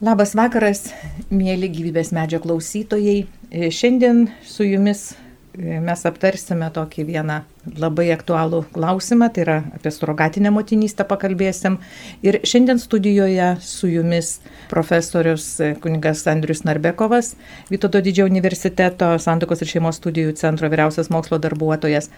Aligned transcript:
Labas 0.00 0.30
vakaras, 0.32 0.86
mėly 1.28 1.68
gyvybės 1.68 2.08
medžio 2.16 2.38
klausytojai. 2.40 3.26
Šiandien 3.68 4.30
su 4.48 4.64
jumis 4.64 5.10
mes 5.58 6.04
aptarsime 6.06 6.68
tokį 6.74 7.04
vieną 7.08 7.40
labai 7.76 8.06
aktualų 8.14 8.62
klausimą, 8.72 9.28
tai 9.34 9.42
yra 9.44 9.56
apie 9.76 9.90
surogatinę 9.92 10.52
motinystę 10.54 11.04
pakalbėsim. 11.08 11.76
Ir 12.24 12.38
šiandien 12.46 12.78
studijoje 12.80 13.48
su 13.64 13.90
jumis 13.90 14.38
profesorius 14.70 15.46
kunigas 15.82 16.22
Andrius 16.30 16.62
Narbekovas, 16.64 17.34
Vytauto 17.70 18.00
didžiojo 18.04 18.30
universiteto 18.30 19.10
Santokos 19.20 19.60
ir 19.64 19.72
šeimos 19.72 19.98
studijų 20.00 20.36
centro 20.38 20.70
vyriausias 20.72 21.10
mokslo 21.12 21.40
darbuotojas. 21.42 22.08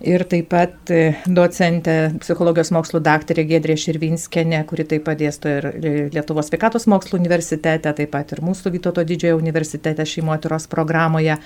Ir 0.00 0.24
taip 0.28 0.50
pat 0.52 0.90
docentė 1.26 1.96
psichologijos 2.24 2.72
mokslo 2.74 3.00
daktarė 3.04 3.44
Gedrė 3.52 3.76
Širvinskenė, 3.78 4.64
kuri 4.68 4.88
taip 4.88 5.06
pat 5.06 5.20
dėsto 5.20 5.52
ir 5.60 5.70
Lietuvos 6.12 6.50
sveikatos 6.50 6.88
mokslo 6.90 7.20
universitete, 7.20 7.92
taip 7.92 8.12
pat 8.16 8.34
ir 8.34 8.42
mūsų 8.42 8.74
Vytauto 8.74 9.06
didžiojo 9.06 9.38
universitete 9.38 10.08
šeimotyros 10.08 10.68
programoje 10.72 11.38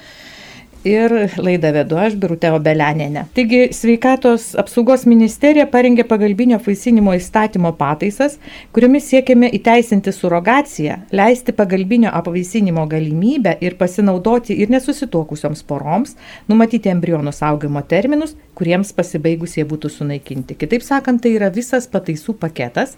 ir 0.86 1.12
laidą 1.42 1.72
vedu 1.74 1.98
aš, 2.00 2.14
Birutė 2.20 2.50
Obelianinė. 2.54 3.26
Taigi, 3.36 3.60
sveikatos 3.74 4.52
apsaugos 4.60 5.04
ministerija 5.08 5.66
parengė 5.70 6.06
pagalbinio 6.08 6.58
apvaisinimo 6.60 7.14
įstatymo 7.18 7.72
pataisas, 7.78 8.38
kuriomis 8.76 9.08
siekiame 9.10 9.50
įteisinti 9.58 10.14
surogaciją, 10.14 11.00
leisti 11.16 11.54
pagalbinio 11.56 12.12
apvaisinimo 12.14 12.86
galimybę 12.90 13.56
ir 13.66 13.76
pasinaudoti 13.80 14.56
ir 14.62 14.72
nesusituokusioms 14.74 15.64
poroms, 15.66 16.16
numatyti 16.48 16.92
embrionų 16.94 17.34
saugimo 17.34 17.82
terminus, 17.82 18.36
kuriems 18.56 18.94
pasibaigus 18.96 19.58
jie 19.58 19.66
būtų 19.68 19.92
sunaikinti. 19.98 20.58
Kitaip 20.58 20.86
sakant, 20.86 21.24
tai 21.24 21.36
yra 21.36 21.50
visas 21.52 21.90
pataisų 21.90 22.38
paketas 22.40 22.96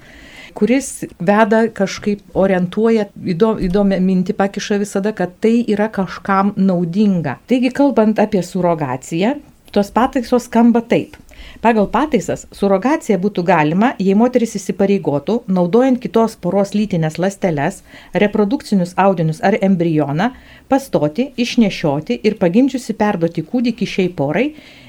kuris 0.57 1.05
veda 1.19 1.65
kažkaip 1.75 2.37
orientuoja, 2.39 3.09
įdomią 3.19 4.01
mintį 4.05 4.37
pakiša 4.39 4.81
visada, 4.83 5.13
kad 5.17 5.37
tai 5.43 5.61
yra 5.69 5.89
kažkam 5.93 6.55
naudinga. 6.57 7.39
Taigi, 7.51 7.73
kalbant 7.75 8.21
apie 8.23 8.43
surogaciją, 8.45 9.37
tos 9.73 9.91
pataisos 9.95 10.49
skamba 10.49 10.83
taip. 10.85 11.17
Pagal 11.63 11.89
pataisas 11.91 12.45
surogacija 12.55 13.19
būtų 13.19 13.43
galima, 13.47 13.93
jei 13.99 14.15
moteris 14.19 14.55
įsipareigotų, 14.59 15.41
naudojant 15.51 15.99
kitos 16.03 16.37
poros 16.39 16.75
lytinės 16.77 17.19
lasteles, 17.19 17.81
reprodukcinius 18.15 18.95
audinius 18.99 19.41
ar 19.43 19.57
embrioną, 19.63 20.31
pastoti, 20.71 21.33
išnešioti 21.37 22.21
ir 22.23 22.39
pagimdžiusi 22.39 22.95
perduoti 22.99 23.43
kūdikį 23.49 23.91
šiai 23.95 24.13
porai, 24.21 24.47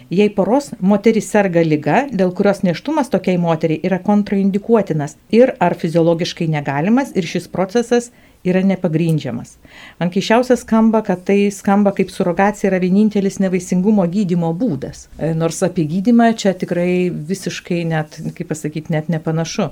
Jei 0.09 0.29
poros 0.33 0.71
moteris 0.81 1.27
serga 1.29 1.61
lyga, 1.61 1.99
dėl 2.09 2.31
kurios 2.33 2.63
neštumas 2.65 3.11
tokiai 3.13 3.37
moteriai 3.37 3.83
yra 3.85 3.99
kontraindikuotinas 4.01 5.13
ir 5.29 5.53
ar 5.61 5.75
fiziologiškai 5.77 6.47
negalimas 6.49 7.11
ir 7.13 7.27
šis 7.29 7.45
procesas 7.53 8.09
yra 8.43 8.63
nepagrindžiamas. 8.65 9.57
Man 9.99 10.09
keišiausia 10.09 10.57
skamba, 10.57 11.03
kad 11.05 11.21
tai 11.27 11.51
skamba 11.53 11.93
kaip 11.93 12.09
surogacija 12.09 12.71
yra 12.71 12.79
vienintelis 12.81 13.37
nevaisingumo 13.43 14.07
gydimo 14.09 14.49
būdas. 14.57 15.05
E, 15.19 15.33
nors 15.37 15.61
apie 15.67 15.85
gydimą 15.91 16.31
čia 16.39 16.55
tikrai 16.57 17.11
visiškai 17.11 17.83
net, 17.91 18.17
kaip 18.33 18.49
pasakyti, 18.49 18.95
net 18.95 19.13
nepanašu. 19.13 19.69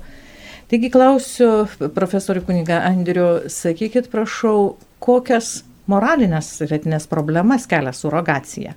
Taigi 0.70 0.92
klausiu 0.94 1.66
profesorių 1.96 2.44
kuniga 2.46 2.84
Andriu, 2.86 3.48
sakykit 3.50 4.12
prašau, 4.14 4.76
kokias 5.00 5.62
moralinės 5.90 6.52
ir 6.66 6.78
etinės 6.78 7.08
problemas 7.10 7.66
kelia 7.72 7.96
surogacija? 7.96 8.76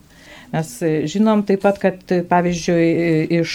Mes 0.51 0.71
žinom 1.13 1.45
taip 1.47 1.63
pat, 1.63 1.79
kad 1.79 2.15
pavyzdžiui 2.31 3.41
iš 3.41 3.53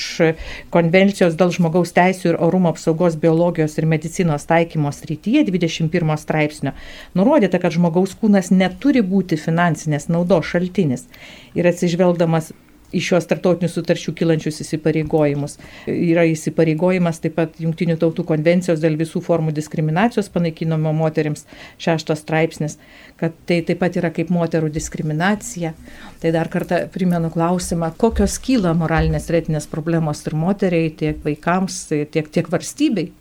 konvencijos 0.71 1.35
dėl 1.35 1.51
žmogaus 1.55 1.91
teisų 1.95 2.31
ir 2.31 2.38
orumo 2.47 2.71
apsaugos 2.71 3.17
biologijos 3.19 3.75
ir 3.79 3.89
medicinos 3.91 4.47
taikymo 4.47 4.93
srityje 4.95 5.43
21 5.49 6.16
straipsnio 6.21 6.75
nurodyta, 7.17 7.59
kad 7.59 7.75
žmogaus 7.75 8.16
kūnas 8.21 8.53
neturi 8.55 9.03
būti 9.03 9.39
finansinės 9.39 10.07
naudos 10.07 10.47
šaltinis. 10.53 11.09
Ir 11.55 11.67
atsižvelgdamas 11.67 12.53
į 12.95 13.01
šios 13.03 13.27
tartautinių 13.29 13.69
sutarčių 13.72 14.13
kilančius 14.17 14.61
įsipareigojimus. 14.63 15.57
Yra 15.91 16.25
įsipareigojimas 16.31 17.22
taip 17.23 17.35
pat 17.39 17.59
Junktinių 17.61 17.97
tautų 18.01 18.25
konvencijos 18.28 18.81
dėl 18.83 18.97
visų 19.00 19.22
formų 19.25 19.53
diskriminacijos 19.56 20.31
panaikinimo 20.33 20.94
moteriams 20.95 21.45
šeštas 21.81 22.23
straipsnis, 22.23 22.78
kad 23.19 23.35
tai 23.50 23.61
taip 23.67 23.81
pat 23.84 24.00
yra 24.00 24.11
kaip 24.16 24.31
moterų 24.34 24.72
diskriminacija. 24.75 25.73
Tai 26.22 26.31
dar 26.35 26.50
kartą 26.51 26.85
primenu 26.94 27.31
klausimą, 27.34 27.91
kokios 28.00 28.39
kyla 28.44 28.73
moralinės 28.78 29.29
retinės 29.34 29.69
problemos 29.72 30.23
ir 30.25 30.38
moteriai, 30.39 30.94
tiek 30.95 31.22
vaikams, 31.25 31.85
tiek, 32.13 32.31
tiek 32.31 32.50
valstybei. 32.51 33.11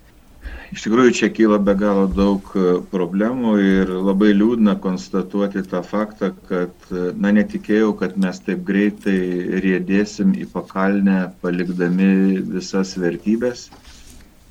Iš 0.75 0.83
tikrųjų, 0.89 1.11
čia 1.15 1.29
kyla 1.31 1.61
be 1.63 1.75
galo 1.79 2.09
daug 2.11 2.49
e, 2.59 2.79
problemų 2.91 3.53
ir 3.63 3.91
labai 3.95 4.33
liūdna 4.35 4.75
konstatuoti 4.83 5.63
tą 5.71 5.85
faktą, 5.87 6.33
kad, 6.49 6.75
e, 6.91 7.13
na, 7.15 7.31
netikėjau, 7.37 7.93
kad 8.01 8.17
mes 8.19 8.41
taip 8.43 8.65
greitai 8.67 9.15
rėdėsim 9.63 10.33
į 10.35 10.49
pakalnę, 10.51 11.21
palikdami 11.45 12.41
visas 12.57 12.97
vertybės. 12.99 13.69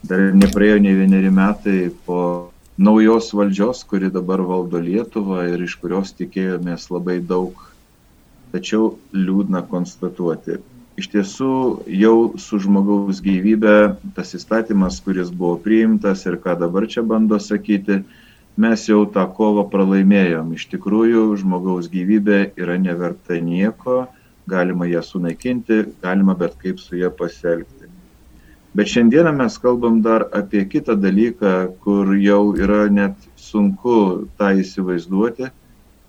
Dar 0.08 0.31
nepraėjo 0.36 0.80
ne 0.86 0.96
vieneri 1.02 1.31
metai 1.34 1.78
po 2.08 2.22
naujos 2.78 3.34
valdžios, 3.36 3.84
kuri 3.88 4.10
dabar 4.14 4.42
valdo 4.48 4.80
Lietuvą 4.80 5.44
ir 5.52 5.68
iš 5.68 5.75
kurios 5.81 6.16
tikėjomės 6.18 6.88
labai 6.94 7.20
daug. 7.20 7.58
Tačiau 8.54 8.94
liūdna 9.18 9.64
konstatuoti, 9.68 10.60
iš 11.00 11.09
tiesų 11.14 11.54
jau 11.90 12.18
su 12.40 12.59
žmogaus 12.62 13.22
gyvybe 13.24 13.96
tas 14.16 14.34
įstatymas, 14.38 15.00
kuris 15.06 15.31
buvo 15.34 15.58
priimtas 15.62 16.26
ir 16.30 16.38
ką 16.42 16.58
dabar 16.59 16.88
čia 16.90 17.04
bando 17.06 17.40
sakyti, 17.42 18.04
mes 18.58 18.86
jau 18.90 19.04
tą 19.09 19.26
kovą 19.34 19.66
pralaimėjom. 19.72 20.54
Iš 20.54 20.68
tikrųjų, 20.76 21.26
žmogaus 21.42 21.90
gyvybė 21.94 22.54
yra 22.59 22.78
neverta 22.78 23.40
nieko, 23.42 24.06
galima 24.50 24.86
ją 24.90 25.02
sunaikinti, 25.06 25.84
galima 26.04 26.38
bet 26.38 26.59
kaip 26.62 26.80
su 26.80 27.00
ją 27.00 27.10
pasielgti. 27.18 27.90
Bet 28.74 28.90
šiandieną 28.90 29.34
mes 29.38 29.58
kalbam 29.62 30.02
dar 30.02 30.28
apie 30.34 30.64
kitą 30.66 30.96
dalyką, 30.98 31.74
kur 31.81 32.14
jau 32.18 32.54
yra 32.58 32.88
net 32.90 33.18
sunku 33.38 34.30
tą 34.38 34.50
įsivaizduoti 34.62 35.50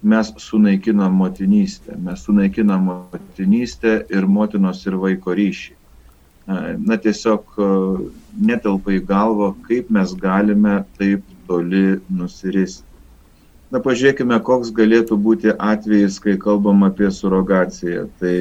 mes 0.05 0.33
sunaikinam 0.39 1.15
motinystę, 1.17 1.97
mes 1.99 2.25
sunaikinam 2.27 2.91
motinystę 2.91 3.95
ir 4.13 4.27
motinos 4.29 4.85
ir 4.87 4.99
vaiko 5.01 5.35
ryšį. 5.35 5.75
Na 6.85 6.99
tiesiog 7.01 7.57
netelpa 8.37 8.93
į 8.93 9.01
galvą, 9.09 9.55
kaip 9.65 9.89
mes 9.89 10.13
galime 10.21 10.83
taip 10.99 11.25
toli 11.49 12.01
nusiristi. 12.13 12.85
Na 13.73 13.81
pažiūrėkime, 13.83 14.37
koks 14.45 14.71
galėtų 14.77 15.17
būti 15.19 15.55
atvejis, 15.57 16.21
kai 16.23 16.37
kalbam 16.39 16.85
apie 16.87 17.09
surogaciją. 17.11 18.05
Tai 18.21 18.37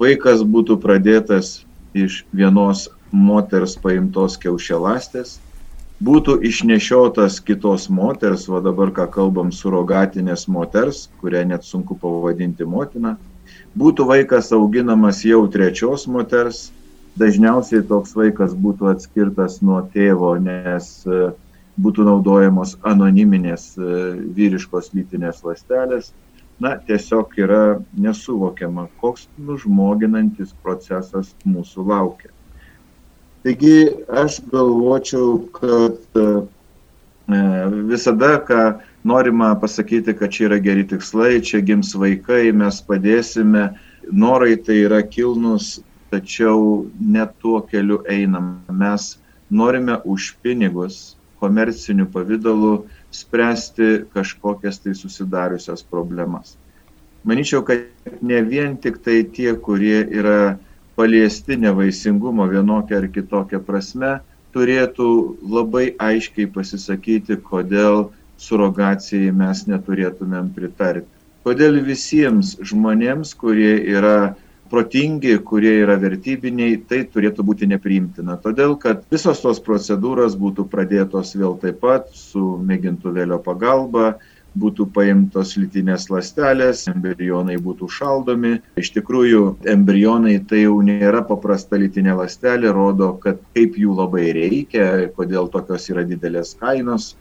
vaikas 0.00 0.42
būtų 0.42 0.78
pradėtas 0.82 1.60
iš 1.94 2.24
vienos 2.34 2.88
moters 3.12 3.76
paimtos 3.78 4.34
kiaušialastės, 4.40 5.36
būtų 6.04 6.40
išnešiotas 6.44 7.38
kitos 7.40 7.88
moters, 7.88 8.46
va 8.52 8.60
dabar 8.60 8.92
ką 8.92 9.06
kalbam, 9.12 9.52
surogatinės 9.52 10.46
moters, 10.48 11.06
kurią 11.22 11.46
net 11.48 11.64
sunku 11.64 11.96
pavadinti 11.96 12.66
motina, 12.68 13.16
būtų 13.78 14.04
vaikas 14.10 14.52
auginamas 14.52 15.24
jau 15.24 15.46
trečios 15.48 16.06
moters, 16.06 16.70
dažniausiai 17.16 17.86
toks 17.88 18.12
vaikas 18.16 18.52
būtų 18.52 18.92
atskirtas 18.92 19.62
nuo 19.64 19.80
tėvo, 19.94 20.36
nes 20.36 21.06
e, 21.08 21.32
būtų 21.80 22.04
naudojamos 22.04 22.76
anoniminės 22.84 23.72
e, 23.78 23.90
vyriškos 24.36 24.92
lytinės 24.92 25.42
lastelės. 25.44 26.12
Na, 26.60 26.76
tiesiog 26.80 27.34
yra 27.36 27.80
nesuvokiama, 28.00 28.86
koks 29.00 29.26
nužmoginantis 29.36 30.54
procesas 30.64 31.34
mūsų 31.44 31.84
laukia. 31.88 32.35
Taigi 33.46 33.88
aš 34.10 34.40
galvočiau, 34.50 35.36
kad 35.54 36.18
e, 36.18 36.22
visada, 37.86 38.40
ką 38.42 38.62
norima 39.06 39.52
pasakyti, 39.60 40.16
kad 40.18 40.34
čia 40.34 40.48
yra 40.48 40.58
geri 40.58 40.82
tikslai, 40.90 41.38
čia 41.46 41.60
gims 41.62 41.92
vaikai, 41.94 42.50
mes 42.50 42.80
padėsime, 42.88 43.68
norai 44.10 44.56
tai 44.58 44.80
yra 44.88 44.98
kilnus, 45.06 45.76
tačiau 46.10 46.88
net 46.98 47.38
tuo 47.38 47.62
keliu 47.70 48.00
einam. 48.10 48.56
Mes 48.66 49.12
norime 49.46 50.00
už 50.02 50.32
pinigus 50.42 51.14
komerciniu 51.38 52.10
pavydalu 52.10 52.74
spręsti 53.14 54.10
kažkokias 54.10 54.82
tai 54.82 54.98
susidariusias 54.98 55.86
problemas. 55.86 56.56
Maničiau, 57.22 57.62
kad 57.62 57.86
ne 58.22 58.42
vien 58.42 58.74
tik 58.74 58.98
tai 59.06 59.22
tie, 59.22 59.54
kurie 59.54 60.02
yra 60.02 60.58
paliesti 60.96 61.58
nevaisingumo 61.60 62.46
vienokia 62.50 63.00
ar 63.02 63.10
kitokia 63.12 63.60
prasme, 63.60 64.16
turėtų 64.56 65.08
labai 65.52 65.90
aiškiai 66.00 66.48
pasisakyti, 66.52 67.36
kodėl 67.44 68.08
surogacijai 68.40 69.34
mes 69.36 69.66
neturėtumėm 69.68 70.50
pritarti. 70.56 71.08
Kodėl 71.46 71.78
visiems 71.84 72.56
žmonėms, 72.64 73.36
kurie 73.38 73.76
yra 73.92 74.34
protingi, 74.70 75.36
kurie 75.46 75.76
yra 75.84 75.94
vertybiniai, 76.00 76.80
tai 76.88 77.04
turėtų 77.06 77.44
būti 77.46 77.68
nepriimtina. 77.70 78.34
Todėl, 78.42 78.74
kad 78.82 79.04
visos 79.12 79.42
tos 79.44 79.60
procedūros 79.62 80.34
būtų 80.40 80.66
pradėtos 80.72 81.36
vėl 81.38 81.54
taip 81.62 81.78
pat 81.84 82.10
su 82.16 82.56
mėgintuvėlio 82.66 83.38
pagalba, 83.44 84.16
būtų 84.62 84.88
paimtos 84.96 85.54
lytinės 85.60 86.08
lastelės, 86.12 86.86
embrionai 86.90 87.58
būtų 87.62 87.88
šaldomi. 87.98 88.56
Iš 88.80 88.92
tikrųjų, 88.96 89.42
embrionai 89.72 90.38
tai 90.48 90.64
jau 90.64 90.80
nėra 90.84 91.22
paprasta 91.28 91.78
lytinė 91.80 92.16
lastelė, 92.20 92.72
rodo, 92.76 93.12
kad 93.22 93.40
kaip 93.56 93.78
jų 93.80 93.96
labai 94.00 94.30
reikia, 94.36 95.08
kodėl 95.16 95.50
tokios 95.52 95.88
yra 95.92 96.06
didelės 96.08 96.56
kainos. 96.60 97.14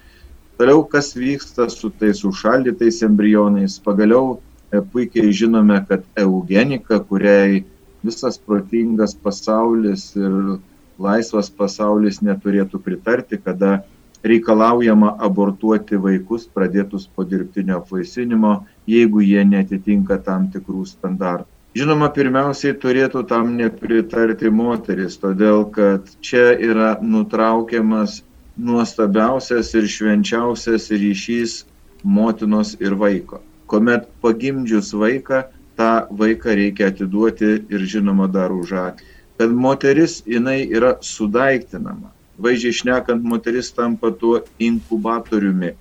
Toliau, 0.59 0.85
kas 0.87 1.11
vyksta 1.17 1.67
su 1.71 1.91
tais 1.99 2.23
užšaldytais 2.23 3.01
embrionais. 3.03 3.75
Pagaliau 3.83 4.37
e, 4.71 4.79
puikiai 4.79 5.33
žinome, 5.35 5.81
kad 5.89 6.05
eugenika, 6.15 7.01
kuriai 7.03 7.65
visas 8.05 8.37
protingas 8.39 9.15
pasaulis 9.17 10.13
ir 10.15 10.61
laisvas 11.01 11.49
pasaulis 11.51 12.21
neturėtų 12.23 12.79
pritarti, 12.85 13.39
kada 13.41 13.81
reikalaujama 14.25 15.15
abortuoti 15.27 15.97
vaikus 16.01 16.47
pradėtus 16.49 17.05
po 17.15 17.25
dirbtinio 17.29 17.79
apvaisinimo, 17.81 18.55
jeigu 18.89 19.21
jie 19.21 19.43
netitinka 19.45 20.17
tam 20.25 20.47
tikrų 20.53 20.85
standartų. 20.89 21.49
Žinoma, 21.75 22.07
pirmiausiai 22.15 22.77
turėtų 22.79 23.25
tam 23.27 23.57
nepritarti 23.59 24.47
moteris, 24.47 25.17
todėl 25.19 25.65
kad 25.75 26.07
čia 26.23 26.53
yra 26.55 26.93
nutraukiamas 27.03 28.21
nuostabiausias 28.55 29.73
ir 29.75 29.89
švenčiausias 29.91 30.87
ryšys 30.95 31.57
motinos 32.03 32.77
ir 32.79 32.95
vaiko. 32.95 33.41
Kuomet 33.67 34.07
pagimdžius 34.23 34.93
vaiką, 34.95 35.43
tą 35.75 35.91
vaiką 36.15 36.55
reikia 36.55 36.89
atiduoti 36.93 37.51
ir 37.67 37.87
žinoma 37.91 38.31
dar 38.31 38.55
už 38.55 38.71
akį. 38.85 39.13
Kad 39.35 39.51
moteris 39.51 40.21
jinai 40.23 40.61
yra 40.71 40.95
sudaiktinama 41.03 42.14
vaizdžiai 42.41 42.77
šnekant, 42.81 43.23
moteris 43.23 43.71
tampa 43.75 44.11
tuo 44.11 44.41
inkubatoriumi. 44.59 45.73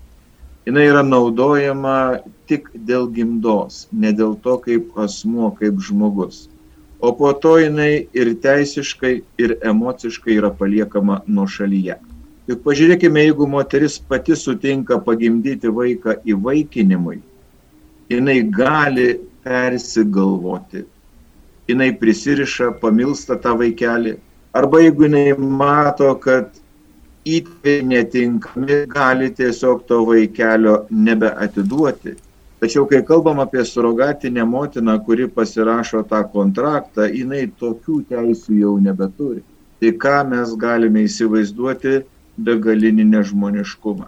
Jis 0.65 0.81
yra 0.81 1.03
naudojama 1.05 2.21
tik 2.49 2.71
dėl 2.89 3.11
gimdos, 3.13 3.85
ne 3.93 4.15
dėl 4.17 4.39
to, 4.41 4.57
kaip 4.65 4.97
asmuo, 4.97 5.51
kaip 5.59 5.77
žmogus. 5.85 6.47
O 7.05 7.13
po 7.13 7.35
to 7.37 7.59
jinai 7.61 8.07
ir 8.17 8.31
teisiškai, 8.41 9.15
ir 9.37 9.59
emociškai 9.61 10.39
yra 10.39 10.49
paliekama 10.57 11.21
nuo 11.27 11.45
šalyje. 11.45 11.99
Juk 12.49 12.63
pažiūrėkime, 12.65 13.27
jeigu 13.27 13.49
moteris 13.49 13.99
pati 14.09 14.37
sutinka 14.37 14.97
pagimdyti 15.05 15.69
vaiką 15.69 16.17
įvaikinimui, 16.33 17.19
jinai 18.13 18.39
gali 18.49 19.07
persigalvoti, 19.45 20.85
jinai 21.69 21.91
prisiriša, 22.01 22.71
pamilsta 22.81 23.37
tą 23.41 23.53
vaikelį, 23.61 24.17
Arba 24.55 24.81
jeigu 24.81 25.09
jinai 25.09 25.35
mato, 25.35 26.13
kad 26.23 26.53
įtėviai 27.27 27.83
netinkami, 27.91 28.77
gali 28.87 29.31
tiesiog 29.35 29.81
to 29.89 29.97
vaikelio 30.07 30.75
nebeatiduoti. 31.07 32.13
Tačiau, 32.63 32.85
kai 32.87 33.01
kalbam 33.09 33.41
apie 33.43 33.65
surogatinę 33.67 34.45
motiną, 34.47 34.95
kuri 35.07 35.27
pasirašo 35.39 36.05
tą 36.11 36.21
kontraktą, 36.35 37.09
jinai 37.11 37.49
tokių 37.63 37.97
teisių 38.13 38.59
jau 38.61 38.75
nebeturi. 38.85 39.43
Tai 39.83 39.91
ką 40.05 40.21
mes 40.29 40.53
galime 40.67 41.03
įsivaizduoti 41.09 41.97
begalinį 42.51 43.09
nežmoniškumą. 43.09 44.07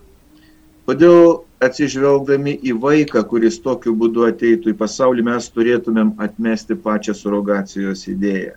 Kodėl 0.87 1.41
atsižvelgdami 1.71 2.55
į 2.71 2.77
vaiką, 2.87 3.25
kuris 3.33 3.59
tokiu 3.67 3.97
būdu 3.99 4.29
ateitų 4.31 4.71
į 4.77 4.79
pasaulį, 4.85 5.27
mes 5.33 5.51
turėtumėm 5.57 6.15
atmesti 6.29 6.79
pačią 6.87 7.17
surogacijos 7.19 8.07
idėją 8.15 8.55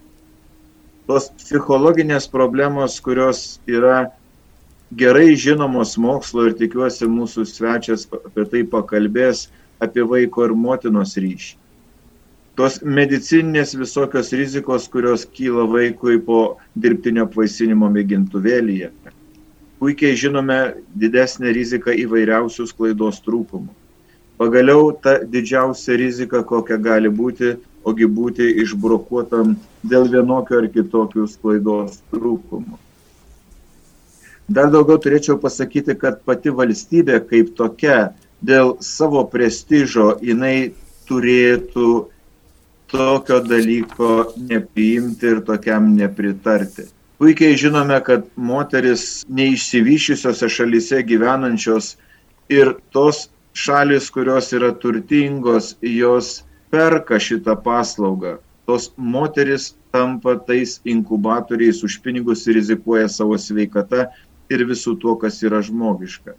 tos 1.09 1.31
psichologinės 1.41 2.27
problemos, 2.29 2.99
kurios 3.01 3.57
yra 3.65 4.11
gerai 4.99 5.33
žinomos 5.33 5.95
mokslo 5.97 6.45
ir 6.49 6.57
tikiuosi 6.59 7.09
mūsų 7.09 7.45
svečias 7.49 8.05
apie 8.19 8.45
tai 8.51 8.61
pakalbės, 8.75 9.47
apie 9.81 10.05
vaiko 10.05 10.45
ir 10.45 10.53
motinos 10.53 11.15
ryšį. 11.17 11.55
Tos 12.59 12.81
medicininės 12.83 13.73
visokios 13.79 14.29
rizikos, 14.35 14.85
kurios 14.91 15.23
kyla 15.25 15.63
vaikui 15.71 16.19
po 16.21 16.59
dirbtinio 16.75 17.23
apvaisinimo 17.25 17.89
mėgintuvėlyje. 17.93 18.91
Puikiai 19.79 20.17
žinome 20.19 20.57
didesnę 20.99 21.53
riziką 21.55 21.95
įvairiausių 22.03 22.67
sklaidos 22.69 23.21
trūkumų. 23.23 23.71
Pagaliau 24.37 24.91
ta 24.93 25.17
didžiausia 25.23 25.95
rizika, 25.99 26.43
kokia 26.43 26.77
gali 26.77 27.09
būti, 27.09 27.55
ogi 27.87 28.07
būti 28.09 28.47
išbrokuotam 28.63 29.55
dėl 29.87 30.09
vienokio 30.11 30.59
ar 30.61 30.67
kitokių 30.73 31.25
sklaidos 31.31 31.99
trūkumų. 32.11 32.77
Dar 34.49 34.71
daugiau 34.73 34.97
turėčiau 34.97 35.37
pasakyti, 35.37 35.93
kad 35.93 36.23
pati 36.25 36.49
valstybė 36.49 37.19
kaip 37.29 37.53
tokia 37.57 38.15
dėl 38.41 38.77
savo 38.81 39.21
prestižo 39.29 40.15
jinai 40.25 40.71
turėtų 41.09 41.89
tokio 42.89 43.39
dalyko 43.45 44.33
nepriimti 44.49 45.29
ir 45.35 45.43
tokiam 45.45 45.91
nepritarti. 45.95 46.87
Puikiai 47.19 47.57
žinome, 47.59 47.99
kad 48.01 48.25
moteris 48.35 49.25
neišsivyšiusiose 49.27 50.49
šalyse 50.49 51.03
gyvenančios 51.05 51.97
ir 52.49 52.73
tos 52.95 53.27
šalis, 53.53 54.07
kurios 54.09 54.53
yra 54.55 54.71
turtingos, 54.71 55.75
jos 55.83 56.39
perka 56.69 57.19
šitą 57.19 57.55
paslaugą. 57.63 58.37
Tos 58.65 58.91
moteris 58.97 59.73
tampa 59.91 60.35
tais 60.37 60.79
inkubatoriais 60.85 61.83
už 61.83 61.99
pinigus 62.03 62.45
ir 62.47 62.59
rizikuoja 62.59 63.09
savo 63.09 63.37
sveikata 63.37 64.09
ir 64.49 64.65
visų 64.69 64.95
tuo, 65.01 65.15
kas 65.17 65.41
yra 65.45 65.61
žmogiška. 65.65 66.35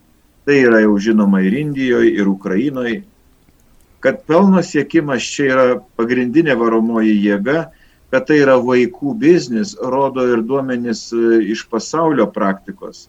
Tai 0.46 0.56
yra 0.56 0.80
jau 0.84 0.94
žinoma 0.98 1.42
ir 1.42 1.56
Indijoje, 1.58 2.14
ir 2.14 2.28
Ukrainoje. 2.30 3.02
Kad 4.00 4.22
pelno 4.26 4.62
siekimas 4.64 5.26
čia 5.26 5.48
yra 5.50 5.66
pagrindinė 5.98 6.54
varomoji 6.56 7.18
jėga, 7.20 7.66
kad 8.10 8.26
tai 8.26 8.40
yra 8.42 8.56
vaikų 8.58 9.14
biznis, 9.20 9.74
rodo 9.78 10.24
ir 10.32 10.42
duomenys 10.46 11.10
e, 11.12 11.42
iš 11.52 11.66
pasaulio 11.70 12.26
praktikos. 12.32 13.08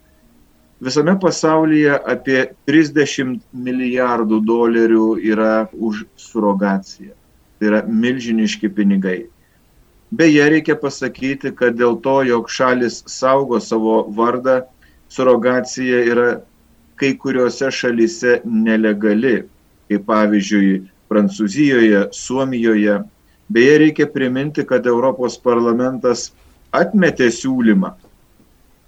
Visame 0.81 1.13
pasaulyje 1.21 1.93
apie 2.09 2.39
30 2.65 3.35
milijardų 3.53 4.39
dolerių 4.49 5.09
yra 5.29 5.67
už 5.77 5.99
surogaciją. 6.17 7.13
Tai 7.59 7.69
yra 7.69 7.81
milžiniški 7.85 8.71
pinigai. 8.73 9.19
Beje, 10.09 10.47
reikia 10.55 10.75
pasakyti, 10.81 11.53
kad 11.53 11.77
dėl 11.77 11.99
to, 12.01 12.17
jog 12.25 12.49
šalis 12.49 13.03
saugo 13.05 13.61
savo 13.61 14.01
vardą, 14.17 14.63
surogacija 15.13 16.01
yra 16.15 16.27
kai 16.97 17.13
kuriuose 17.13 17.69
šalise 17.69 18.39
nelegali, 18.43 19.43
kaip 19.85 20.09
pavyzdžiui 20.09 20.81
Prancūzijoje, 21.11 22.07
Suomijoje. 22.15 23.03
Beje, 23.53 23.77
reikia 23.85 24.09
priminti, 24.09 24.65
kad 24.65 24.89
Europos 24.89 25.37
parlamentas 25.37 26.31
atmetė 26.73 27.29
siūlymą 27.29 27.93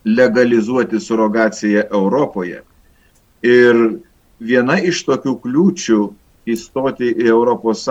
legalizuoti 0.05 0.99
surogaciją 0.99 1.87
Europoje. 1.91 2.61
Ir 3.43 3.79
viena 4.39 4.79
iš 4.79 5.03
tokių 5.07 5.37
kliūčių 5.43 5.99
įstoti 6.53 7.11
į 7.23 7.31
ES, 7.31 7.85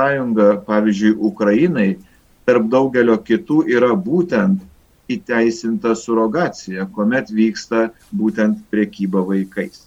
pavyzdžiui, 0.67 1.15
Ukrainai, 1.17 1.97
tarp 2.45 2.69
daugelio 2.69 3.17
kitų 3.17 3.63
yra 3.71 3.93
būtent 3.97 4.61
įteisinta 5.13 5.95
surogacija, 5.97 6.87
kuomet 6.95 7.33
vyksta 7.33 7.91
būtent 8.13 8.61
priekyba 8.71 9.25
vaikais. 9.29 9.87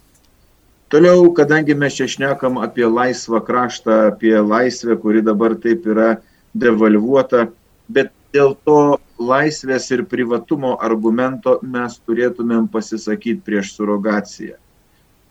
Toliau, 0.90 1.32
kadangi 1.34 1.74
mes 1.74 1.96
čia 1.98 2.06
šnekam 2.06 2.60
apie 2.62 2.86
laisvą 2.86 3.40
kraštą, 3.42 4.12
apie 4.12 4.36
laisvę, 4.38 4.94
kuri 5.02 5.22
dabar 5.22 5.56
taip 5.58 5.86
yra 5.86 6.16
devalvuota, 6.54 7.48
bet 7.90 8.12
dėl 8.34 8.54
to 8.66 8.98
laisvės 9.18 9.90
ir 9.94 10.04
privatumo 10.10 10.76
argumento 10.82 11.58
mes 11.62 11.98
turėtumėm 12.06 12.68
pasisakyti 12.72 13.42
prieš 13.46 13.74
surogaciją. 13.76 14.56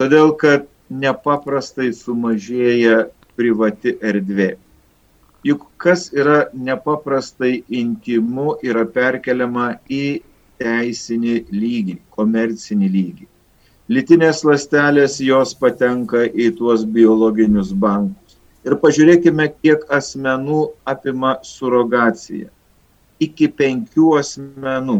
Todėl, 0.01 0.33
kad 0.41 0.65
nepaprastai 0.89 1.91
sumažėja 1.93 3.05
privati 3.37 3.95
erdvė. 4.01 4.55
Juk 5.45 5.67
kas 5.77 6.07
yra 6.13 6.47
nepaprastai 6.53 7.59
intimu, 7.69 8.55
yra 8.65 8.85
perkeliama 8.89 9.75
į 9.91 10.21
teisinį 10.61 11.35
lygį, 11.53 11.99
komercinį 12.17 12.89
lygį. 12.89 13.27
Litinės 13.93 14.41
lastelės 14.47 15.19
jos 15.21 15.53
patenka 15.53 16.23
į 16.25 16.49
tuos 16.57 16.87
biologinius 16.89 17.69
bankus. 17.77 18.39
Ir 18.65 18.73
pažiūrėkime, 18.81 19.51
kiek 19.61 19.85
asmenų 19.93 20.61
apima 20.89 21.35
surogacija. 21.45 22.49
Iki 23.23 23.51
penkių 23.59 24.11
asmenų. 24.19 24.99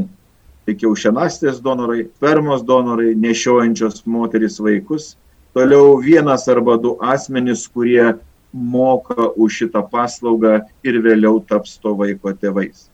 Tai 0.65 0.73
kiaušienastės 0.81 1.59
donorai, 1.61 2.07
spermos 2.15 2.63
donorai, 2.65 3.11
nešiojančios 3.19 4.01
moteris 4.09 4.57
vaikus 4.63 5.13
Toliau 5.55 6.01
vienas 6.03 6.49
arba 6.51 6.75
du 6.75 6.97
asmenys, 6.99 7.61
kurie 7.71 8.17
moka 8.51 9.29
už 9.39 9.59
šitą 9.59 9.85
paslaugą 9.87 10.57
ir 10.83 10.97
vėliau 11.05 11.39
taps 11.47 11.77
to 11.79 11.93
vaiko 11.95 12.33
tėvais. 12.35 12.89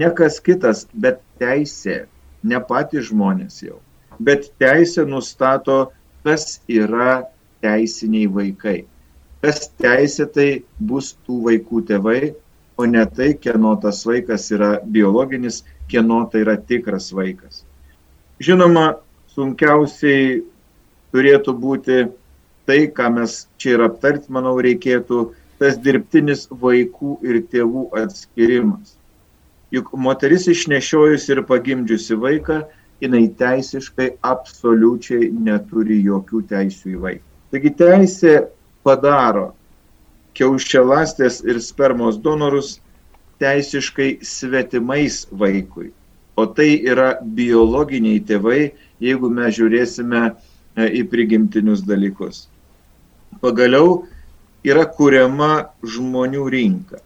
Ne 0.00 0.08
kas 0.18 0.40
kitas, 0.42 0.80
bet 0.90 1.20
teisė, 1.38 2.08
ne 2.42 2.58
patys 2.66 3.06
žmonės 3.12 3.62
jau, 3.62 3.78
bet 4.18 4.50
teisė 4.58 5.04
nustato, 5.06 5.78
kas 6.26 6.58
yra 6.66 7.22
teisiniai 7.62 8.26
vaikai. 8.26 8.76
Kas 9.38 9.70
teisėtai 9.78 10.64
bus 10.90 11.12
tų 11.22 11.38
vaikų 11.46 11.84
tėvai, 11.86 12.32
o 12.80 12.86
ne 12.88 13.04
tai, 13.16 13.34
kieno 13.36 13.74
tas 13.82 14.00
vaikas 14.08 14.48
yra 14.56 14.70
biologinis, 14.96 15.60
kieno 15.90 16.22
tai 16.32 16.44
yra 16.46 16.56
tikras 16.56 17.10
vaikas. 17.16 17.64
Žinoma, 18.40 18.94
sunkiausiai 19.34 20.40
turėtų 21.12 21.54
būti 21.60 22.00
tai, 22.68 22.86
ką 22.94 23.10
mes 23.18 23.44
čia 23.60 23.76
ir 23.76 23.84
aptarti, 23.84 24.32
manau, 24.32 24.56
reikėtų 24.62 25.26
tas 25.60 25.76
dirbtinis 25.84 26.46
vaikų 26.48 27.18
ir 27.26 27.42
tėvų 27.52 27.90
atskirimas. 28.00 28.96
Juk 29.74 29.92
moteris 29.94 30.48
išnešiojusi 30.50 31.34
ir 31.34 31.42
pagimdžiusi 31.46 32.16
vaiką, 32.18 32.62
jinai 33.00 33.26
teisiškai 33.38 34.08
absoliučiai 34.26 35.30
neturi 35.30 36.00
jokių 36.04 36.42
teisių 36.50 36.94
į 36.94 37.00
vaiką. 37.04 37.26
Taigi 37.50 37.72
teisė 37.76 38.34
padaro 38.86 39.50
kiaušialastės 40.40 41.42
ir 41.44 41.60
spermos 41.60 42.18
donorus 42.24 42.78
teisiškai 43.40 44.18
svetimais 44.24 45.26
vaikui. 45.30 45.90
O 46.40 46.46
tai 46.46 46.70
yra 46.88 47.18
biologiniai 47.20 48.22
tėvai, 48.24 48.70
jeigu 49.04 49.28
mes 49.32 49.52
žiūrėsime 49.58 50.22
e, 50.30 50.32
į 51.00 51.04
prigimtinius 51.12 51.84
dalykus. 51.84 52.46
Pagaliau 53.44 54.06
yra 54.64 54.86
kuriama 54.88 55.70
žmonių 55.84 56.48
rinka. 56.54 57.00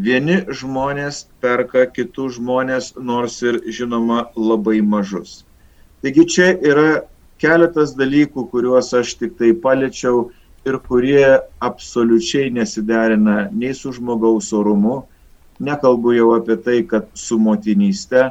Vieni 0.00 0.40
žmonės 0.48 1.26
perka 1.44 1.84
kitus 1.92 2.38
žmonės, 2.38 2.94
nors 2.96 3.40
ir 3.44 3.60
žinoma 3.68 4.30
labai 4.36 4.80
mažus. 4.80 5.42
Taigi 6.00 6.24
čia 6.24 6.54
yra 6.56 7.02
keletas 7.40 7.92
dalykų, 7.98 8.46
kuriuos 8.52 8.94
aš 8.96 9.16
tik 9.20 9.36
tai 9.36 9.52
paliečiau 9.52 10.30
ir 10.66 10.78
kurie 10.88 11.38
absoliučiai 11.60 12.50
nesiderina 12.52 13.48
nei 13.52 13.74
su 13.74 13.92
žmogaus 13.96 14.52
orumu, 14.52 15.02
nekalbu 15.60 16.14
jau 16.16 16.30
apie 16.36 16.56
tai, 16.64 16.78
kad 16.88 17.08
su 17.14 17.38
motinystė 17.40 18.30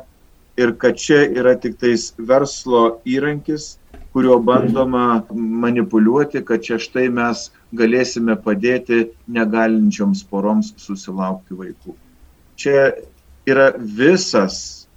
ir 0.60 0.74
kad 0.78 0.98
čia 1.00 1.24
yra 1.40 1.56
tik 1.56 1.78
tais 1.80 2.10
verslo 2.18 3.00
įrankis, 3.08 3.78
kuriuo 4.14 4.40
bandoma 4.44 5.24
manipuliuoti, 5.32 6.42
kad 6.46 6.66
čia 6.66 6.80
štai 6.82 7.08
mes 7.14 7.48
galėsime 7.78 8.36
padėti 8.44 9.06
negalinčioms 9.30 10.26
poroms 10.30 10.74
susilaukti 10.82 11.58
vaikų. 11.58 11.96
Čia 12.60 12.92
yra 13.48 13.70
visas 13.78 14.88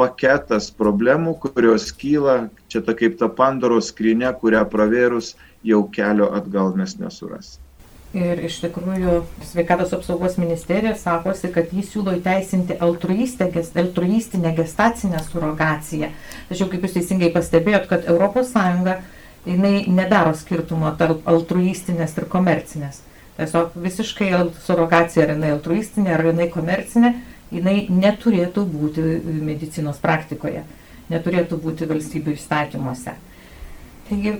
paketas 0.00 0.70
problemų, 0.72 1.36
kurios 1.42 1.90
kyla, 1.92 2.50
čia 2.72 2.82
ta 2.84 2.94
kaip 2.96 3.18
ta 3.20 3.28
Pandoros 3.28 3.92
skrinė, 3.92 4.32
kurią 4.40 4.64
pravėrus 4.72 5.34
jau 5.64 5.82
kelio 5.92 6.30
atgal 6.34 6.72
mes 6.76 6.96
nesurasime. 6.98 7.66
Ir 8.10 8.40
iš 8.42 8.56
tikrųjų 8.64 9.20
sveikatos 9.46 9.92
apsaugos 9.94 10.34
ministerija 10.40 10.96
sakosi, 10.98 11.46
kad 11.54 11.70
jis 11.70 11.92
siūlo 11.92 12.16
įteisinti 12.18 12.74
altruistinę 12.82 14.50
gestacinę 14.56 15.20
surogaciją. 15.28 16.08
Tačiau, 16.48 16.66
kaip 16.72 16.82
jūs 16.82 16.96
teisingai 16.96 17.30
pastebėjot, 17.36 17.86
kad 17.92 18.08
ES 18.10 18.56
jinai 19.46 19.86
nedaro 19.88 20.34
skirtumo 20.34 20.90
tarp 20.98 21.22
altruistinės 21.30 22.18
ir 22.18 22.26
komercinės. 22.28 22.98
Tiesiog 23.38 23.78
visiškai 23.78 24.32
surogacija, 24.66 25.24
ar 25.24 25.36
jinai 25.36 25.54
altruistinė, 25.54 26.10
ar 26.16 26.26
jinai 26.32 26.50
komercinė, 26.52 27.14
jinai 27.54 27.86
neturėtų 27.94 28.66
būti 28.74 29.06
medicinos 29.46 30.02
praktikoje, 30.02 30.66
neturėtų 31.14 31.62
būti 31.62 31.88
valstybių 31.88 32.34
įstatymuose. 32.34 33.14
Taigi, 34.10 34.32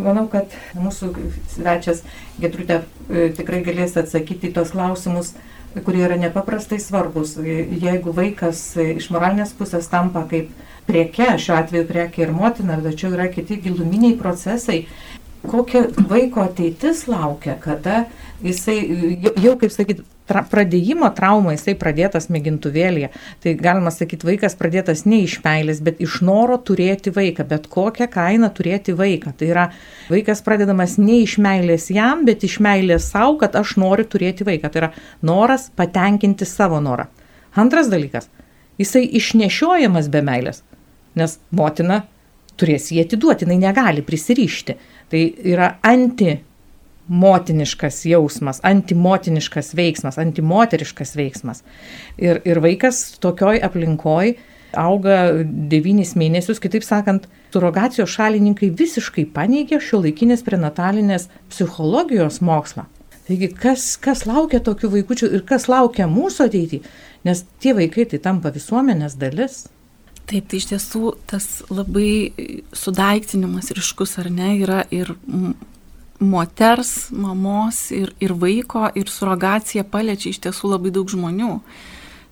manau, 0.00 0.24
kad 0.32 0.54
mūsų 0.80 1.10
svečias 1.52 2.00
Getrutė 2.40 2.80
e, 2.80 3.28
tikrai 3.36 3.60
galės 3.66 3.98
atsakyti 4.00 4.48
į 4.48 4.54
tos 4.56 4.72
klausimus, 4.72 5.34
kurie 5.84 6.04
yra 6.06 6.16
nepaprastai 6.20 6.78
svarbus. 6.80 7.34
Jeigu 7.36 8.14
vaikas 8.16 8.62
iš 8.80 9.10
moralinės 9.12 9.52
pusės 9.58 9.90
tampa 9.92 10.24
kaip 10.30 10.54
prieke, 10.88 11.34
šiuo 11.40 11.58
atveju 11.58 11.88
prieke 11.90 12.24
ir 12.24 12.32
motina, 12.32 12.78
tačiau 12.80 13.12
yra 13.12 13.28
kiti 13.32 13.60
giluminiai 13.66 14.16
procesai, 14.20 14.84
kokia 15.44 15.86
vaiko 16.08 16.44
ateitis 16.44 17.04
laukia, 17.10 17.58
kada 17.60 18.06
jisai 18.44 18.78
jau, 19.42 19.56
kaip 19.60 19.72
sakyti, 19.72 20.06
tra, 20.28 20.42
pradėjimo 20.50 21.08
trauma 21.16 21.54
jisai 21.54 21.74
pradėtas 21.78 22.28
mėgintuvėlėje. 22.32 23.10
Tai 23.42 23.54
galima 23.60 23.92
sakyti, 23.94 24.26
vaikas 24.28 24.56
pradėtas 24.60 25.04
ne 25.08 25.22
iš 25.24 25.38
meilės, 25.44 25.82
bet 25.84 26.00
iš 26.04 26.20
noro 26.26 26.58
turėti 26.58 27.12
vaiką, 27.14 27.46
bet 27.50 27.68
kokią 27.72 28.08
kainą 28.12 28.50
turėti 28.54 28.96
vaiką. 28.96 29.34
Tai 29.38 29.50
yra 29.50 29.66
vaikas 30.12 30.44
pradedamas 30.46 30.96
ne 31.00 31.20
iš 31.24 31.36
meilės 31.44 31.90
jam, 31.94 32.24
bet 32.28 32.46
iš 32.46 32.58
meilės 32.64 33.10
savo, 33.12 33.36
kad 33.42 33.56
aš 33.60 33.76
noriu 33.80 34.06
turėti 34.08 34.46
vaiką. 34.48 34.70
Tai 34.70 34.84
yra 34.84 34.92
noras 35.22 35.68
patenkinti 35.76 36.48
savo 36.48 36.80
norą. 36.84 37.08
Antras 37.54 37.90
dalykas, 37.92 38.26
jisai 38.80 39.04
išnešiojamas 39.20 40.08
be 40.10 40.24
meilės, 40.26 40.64
nes 41.14 41.38
motina 41.54 42.02
turės 42.58 42.90
jį 42.90 43.04
atiduoti, 43.04 43.46
jinai 43.46 43.60
negali 43.68 44.02
prisirišti. 44.06 44.76
Tai 45.10 45.20
yra 45.46 45.76
anti 45.86 46.32
motiniškas 47.08 48.04
jausmas, 48.08 48.60
antimotiniškas 48.64 49.74
veiksmas, 49.76 50.18
antimoteriškas 50.18 51.14
veiksmas. 51.18 51.62
Ir, 52.16 52.40
ir 52.48 52.60
vaikas 52.64 53.18
tokioj 53.22 53.60
aplinkoj 53.66 54.34
auga 54.78 55.18
devynis 55.44 56.14
mėnesius, 56.18 56.60
kitaip 56.62 56.84
sakant, 56.86 57.28
surogacijos 57.54 58.10
šalininkai 58.10 58.72
visiškai 58.74 59.26
paneigia 59.34 59.78
šio 59.82 60.00
laikinės 60.02 60.42
prenatalinės 60.46 61.28
psichologijos 61.52 62.40
mokslą. 62.44 62.88
Taigi, 63.28 63.48
kas, 63.56 63.94
kas 63.96 64.26
laukia 64.28 64.60
tokių 64.64 64.90
vaikųčių 64.98 65.30
ir 65.38 65.44
kas 65.48 65.68
laukia 65.70 66.08
mūsų 66.10 66.48
ateitį, 66.48 66.80
nes 67.24 67.44
tie 67.62 67.72
vaikai 67.76 68.04
tai 68.10 68.20
tampa 68.24 68.52
visuomenės 68.52 69.16
dalis. 69.20 69.62
Taip, 70.24 70.48
tai 70.48 70.58
iš 70.60 70.70
tiesų 70.72 71.14
tas 71.28 71.46
labai 71.72 72.32
sudaiktinimas 72.76 73.70
ryškus 73.76 74.18
ar 74.22 74.30
ne 74.32 74.50
yra 74.64 74.82
ir 74.92 75.12
moters, 76.24 77.10
mamos 77.12 77.90
ir, 77.94 78.14
ir 78.20 78.34
vaiko 78.40 78.88
ir 78.96 79.10
surogacija 79.12 79.84
paliečia 79.84 80.32
iš 80.32 80.40
tiesų 80.46 80.74
labai 80.74 80.92
daug 80.94 81.10
žmonių. 81.10 81.58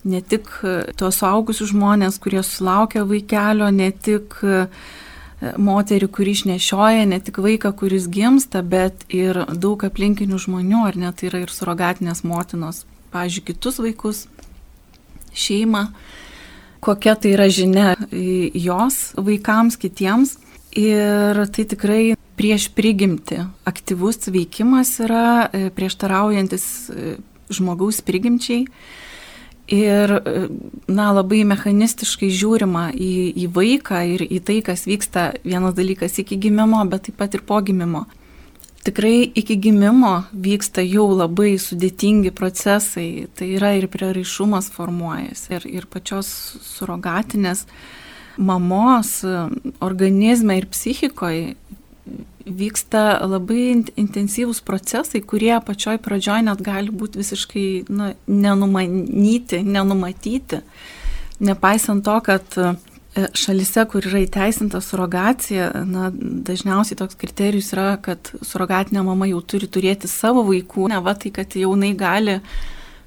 Ne 0.08 0.18
tik 0.25 0.49
e, 0.66 0.75
tuos 0.99 1.20
suaugusius 1.20 1.70
žmonės, 1.70 2.18
kurie 2.22 2.42
sulaukia 2.42 3.04
vaikelio, 3.06 3.68
ne 3.70 3.92
tik 3.92 4.34
e, 4.42 4.64
moterį, 5.62 6.08
kuri 6.14 6.34
išnešioja, 6.37 7.06
ne 7.11 7.20
tik 7.22 7.38
vaiką, 7.42 7.72
kuris 7.78 8.08
gimsta, 8.11 8.62
bet 8.62 9.06
ir 9.14 9.44
daug 9.52 9.84
aplinkinių 9.87 10.40
žmonių, 10.42 10.82
ar 10.88 10.99
net 10.99 11.20
tai 11.20 11.30
yra 11.30 11.42
ir 11.44 11.54
surogatinės 11.54 12.25
motinos, 12.26 12.84
pavyzdžiui, 13.14 13.46
kitus 13.52 13.78
vaikus, 13.82 14.25
šeimą, 15.34 15.87
kokia 16.82 17.14
tai 17.16 17.37
yra 17.37 17.49
žinia 17.50 17.94
jos 18.11 19.12
vaikams, 19.18 19.78
kitiems. 19.78 20.38
Ir 20.72 21.37
tai 21.52 21.66
tikrai 21.68 22.14
prieš 22.37 22.69
prigimti 22.75 23.41
aktyvus 23.65 24.29
veikimas 24.33 24.97
yra 25.05 25.49
e, 25.53 25.71
prieštaraujantis 25.75 26.65
e, 26.91 27.17
žmogaus 27.53 28.01
prigimčiai. 28.01 28.67
Ir 29.73 30.11
e, 30.12 30.49
na, 30.91 31.12
labai 31.15 31.45
mechanistiškai 31.49 32.33
žiūrima 32.33 32.89
į, 32.93 33.12
į 33.45 33.47
vaiką 33.55 34.03
ir 34.17 34.27
į 34.27 34.43
tai, 34.45 34.59
kas 34.67 34.87
vyksta 34.89 35.31
vienas 35.45 35.77
dalykas 35.79 36.19
iki 36.21 36.41
gimimo, 36.41 36.83
bet 36.91 37.09
taip 37.09 37.21
pat 37.21 37.39
ir 37.39 37.45
po 37.47 37.61
gimimo. 37.65 38.07
Tikrai 38.83 39.31
iki 39.39 39.57
gimimo 39.62 40.25
vyksta 40.35 40.83
jau 40.83 41.07
labai 41.15 41.55
sudėtingi 41.62 42.33
procesai, 42.35 43.29
tai 43.39 43.53
yra 43.55 43.77
ir 43.79 43.87
prieraišumas 43.87 44.73
formuojasi, 44.75 45.53
ir, 45.55 45.67
ir 45.71 45.87
pačios 45.87 46.27
surogatinės 46.67 47.69
mamos 48.43 49.21
organizme 49.85 50.57
ir 50.59 50.67
psichikoje 50.73 51.53
vyksta 52.46 53.20
labai 53.26 53.72
intensyvūs 53.96 54.62
procesai, 54.66 55.22
kurie 55.25 55.54
pačioj 55.64 55.99
pradžioj 56.02 56.44
net 56.49 56.62
gali 56.64 56.92
būti 56.92 57.20
visiškai 57.20 57.66
nu, 57.92 58.12
nenumanyti, 58.26 59.62
nenumatyti. 59.64 60.62
Nepaisant 61.42 62.04
to, 62.06 62.18
kad 62.26 62.58
e, 62.58 62.75
šalise, 63.38 63.87
kur 63.90 64.04
yra 64.06 64.22
įteisinta 64.22 64.82
surogacija, 64.84 65.70
na, 65.88 66.11
dažniausiai 66.12 66.99
toks 67.00 67.18
kriterijus 67.18 67.72
yra, 67.75 67.96
kad 68.02 68.30
surogatinė 68.46 69.02
mama 69.06 69.26
jau 69.30 69.40
turi 69.42 69.70
turėti 69.70 70.11
savo 70.11 70.44
vaikų, 70.49 70.90
ne 70.92 71.00
va 71.02 71.16
tai, 71.18 71.34
kad 71.34 71.58
jaunai 71.58 71.94
gali 71.99 72.38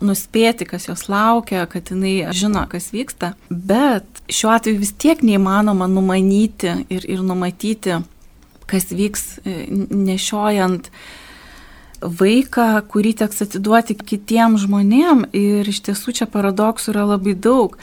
nuspėti, 0.03 0.67
kas 0.67 0.89
jos 0.89 1.05
laukia, 1.07 1.63
kad 1.71 1.87
jinai 1.93 2.33
žino, 2.35 2.65
kas 2.71 2.89
vyksta. 2.93 3.33
Bet 3.49 4.25
šiuo 4.27 4.51
atveju 4.55 4.81
vis 4.81 4.91
tiek 4.99 5.23
neįmanoma 5.23 5.87
numanyti 5.87 6.73
ir, 6.91 7.07
ir 7.07 7.23
numatyti 7.23 8.01
kas 8.69 8.89
vyks 8.93 9.24
e, 9.43 9.55
nešiojant 9.72 10.89
vaiką, 12.01 12.69
kurį 12.91 13.15
teks 13.22 13.45
atiduoti 13.45 13.95
kitiem 13.98 14.60
žmonėm 14.62 15.27
ir 15.36 15.67
iš 15.69 15.81
tiesų 15.88 16.15
čia 16.19 16.27
paradoksų 16.29 16.93
yra 16.93 17.05
labai 17.15 17.36
daug. 17.38 17.77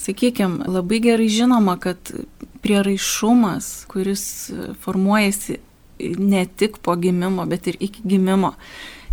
Sakykime, 0.00 0.64
labai 0.64 1.02
gerai 1.04 1.28
žinoma, 1.28 1.76
kad 1.76 1.98
prieraišumas, 2.64 3.84
kuris 3.90 4.22
formuojasi 4.80 5.58
ne 6.18 6.46
tik 6.56 6.78
po 6.80 6.96
gimimo, 6.96 7.44
bet 7.46 7.68
ir 7.68 7.76
iki 7.80 8.00
gimimo, 8.08 8.54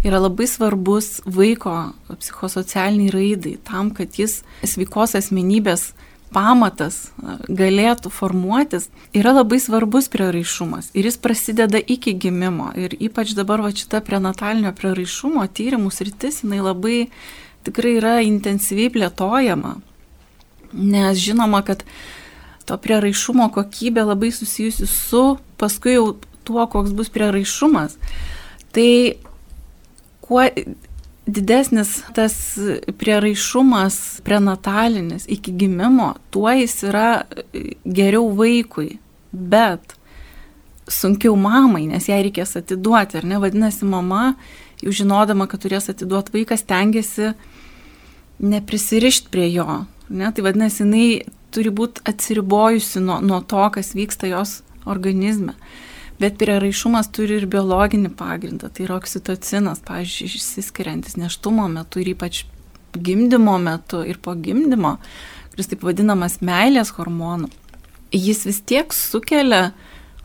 yra 0.07 0.21
labai 0.23 0.47
svarbus 0.47 1.21
vaiko 1.25 1.73
psichosocialiniai 2.07 3.11
raidai, 3.11 3.57
tam, 3.67 3.91
kad 3.91 4.15
jis 4.19 4.41
sveikos 4.63 5.17
asmenybės 5.19 5.91
pamatas 6.33 7.11
galėtų 7.47 8.11
formuotis, 8.13 8.89
yra 9.15 9.33
labai 9.35 9.59
svarbus 9.63 10.09
prieraišumas. 10.11 10.91
Ir 10.97 11.07
jis 11.09 11.19
prasideda 11.21 11.79
iki 11.79 12.13
gimimo. 12.13 12.71
Ir 12.75 12.95
ypač 12.99 13.33
dabar 13.37 13.63
va 13.65 13.71
šita 13.73 14.01
prenatalinio 14.05 14.73
prieraišumo 14.77 15.45
tyrimų 15.57 15.91
sritis, 15.93 16.41
jinai 16.43 16.61
labai 16.65 16.97
tikrai 17.67 17.97
yra 17.99 18.15
intensyviai 18.25 18.91
plėtojama. 18.93 19.77
Nes 20.73 21.19
žinoma, 21.23 21.63
kad 21.67 21.83
to 22.67 22.77
prieraišumo 22.83 23.49
kokybė 23.55 24.03
labai 24.09 24.33
susijusi 24.35 24.87
su 24.91 25.23
paskui 25.59 25.95
jau 25.95 26.09
tuo, 26.47 26.63
koks 26.67 26.93
bus 26.95 27.11
prieraišumas. 27.13 27.95
Tai 28.75 28.91
kuo 30.23 30.43
didesnis 31.27 32.01
tas 32.15 32.33
prieraišumas 32.97 34.21
prenatalinis 34.23 35.27
iki 35.27 35.51
gimimo, 35.51 36.13
tuo 36.31 36.51
jis 36.55 36.81
yra 36.87 37.09
geriau 37.83 38.31
vaikui. 38.37 38.97
Bet 39.31 39.97
sunkiau 40.87 41.35
mamai, 41.35 41.85
nes 41.91 42.07
jai 42.07 42.21
reikės 42.25 42.55
atiduoti, 42.59 43.19
ar 43.19 43.27
ne? 43.27 43.41
Vadinasi, 43.43 43.85
mama, 43.85 44.37
jau 44.81 44.93
žinodama, 44.95 45.49
kad 45.51 45.61
turės 45.65 45.89
atiduoti 45.91 46.33
vaikas, 46.35 46.63
tengiasi 46.67 47.33
neprisirišti 48.39 49.31
prie 49.33 49.49
jo. 49.51 49.83
Ne? 50.09 50.31
Tai 50.31 50.45
vadinasi, 50.45 50.85
jinai 50.85 51.07
turi 51.51 51.73
būti 51.73 52.03
atsiribojusi 52.07 53.03
nuo, 53.03 53.19
nuo 53.23 53.41
to, 53.43 53.63
kas 53.75 53.93
vyksta 53.97 54.29
jos 54.31 54.61
organizme. 54.87 55.57
Bet 56.17 56.39
prieraišumas 56.41 57.11
turi 57.13 57.37
ir 57.37 57.45
biologinį 57.49 58.09
pagrindą, 58.17 58.71
tai 58.73 58.87
yra 58.87 58.95
oksitocinas, 58.97 59.83
pavyzdžiui, 59.85 60.31
išsiskiriantis 60.31 61.17
neštumo 61.19 61.67
metu 61.69 62.01
ir 62.01 62.15
ypač 62.15 62.45
gimdymo 62.97 63.57
metu 63.61 64.01
ir 64.01 64.17
po 64.17 64.33
gimdymo, 64.33 64.95
kuris 65.51 65.69
taip 65.69 65.85
vadinamas 65.85 66.39
meilės 66.41 66.95
hormonų. 66.97 67.51
Jis 68.15 68.45
vis 68.47 68.61
tiek 68.65 68.93
sukelia 68.95 69.75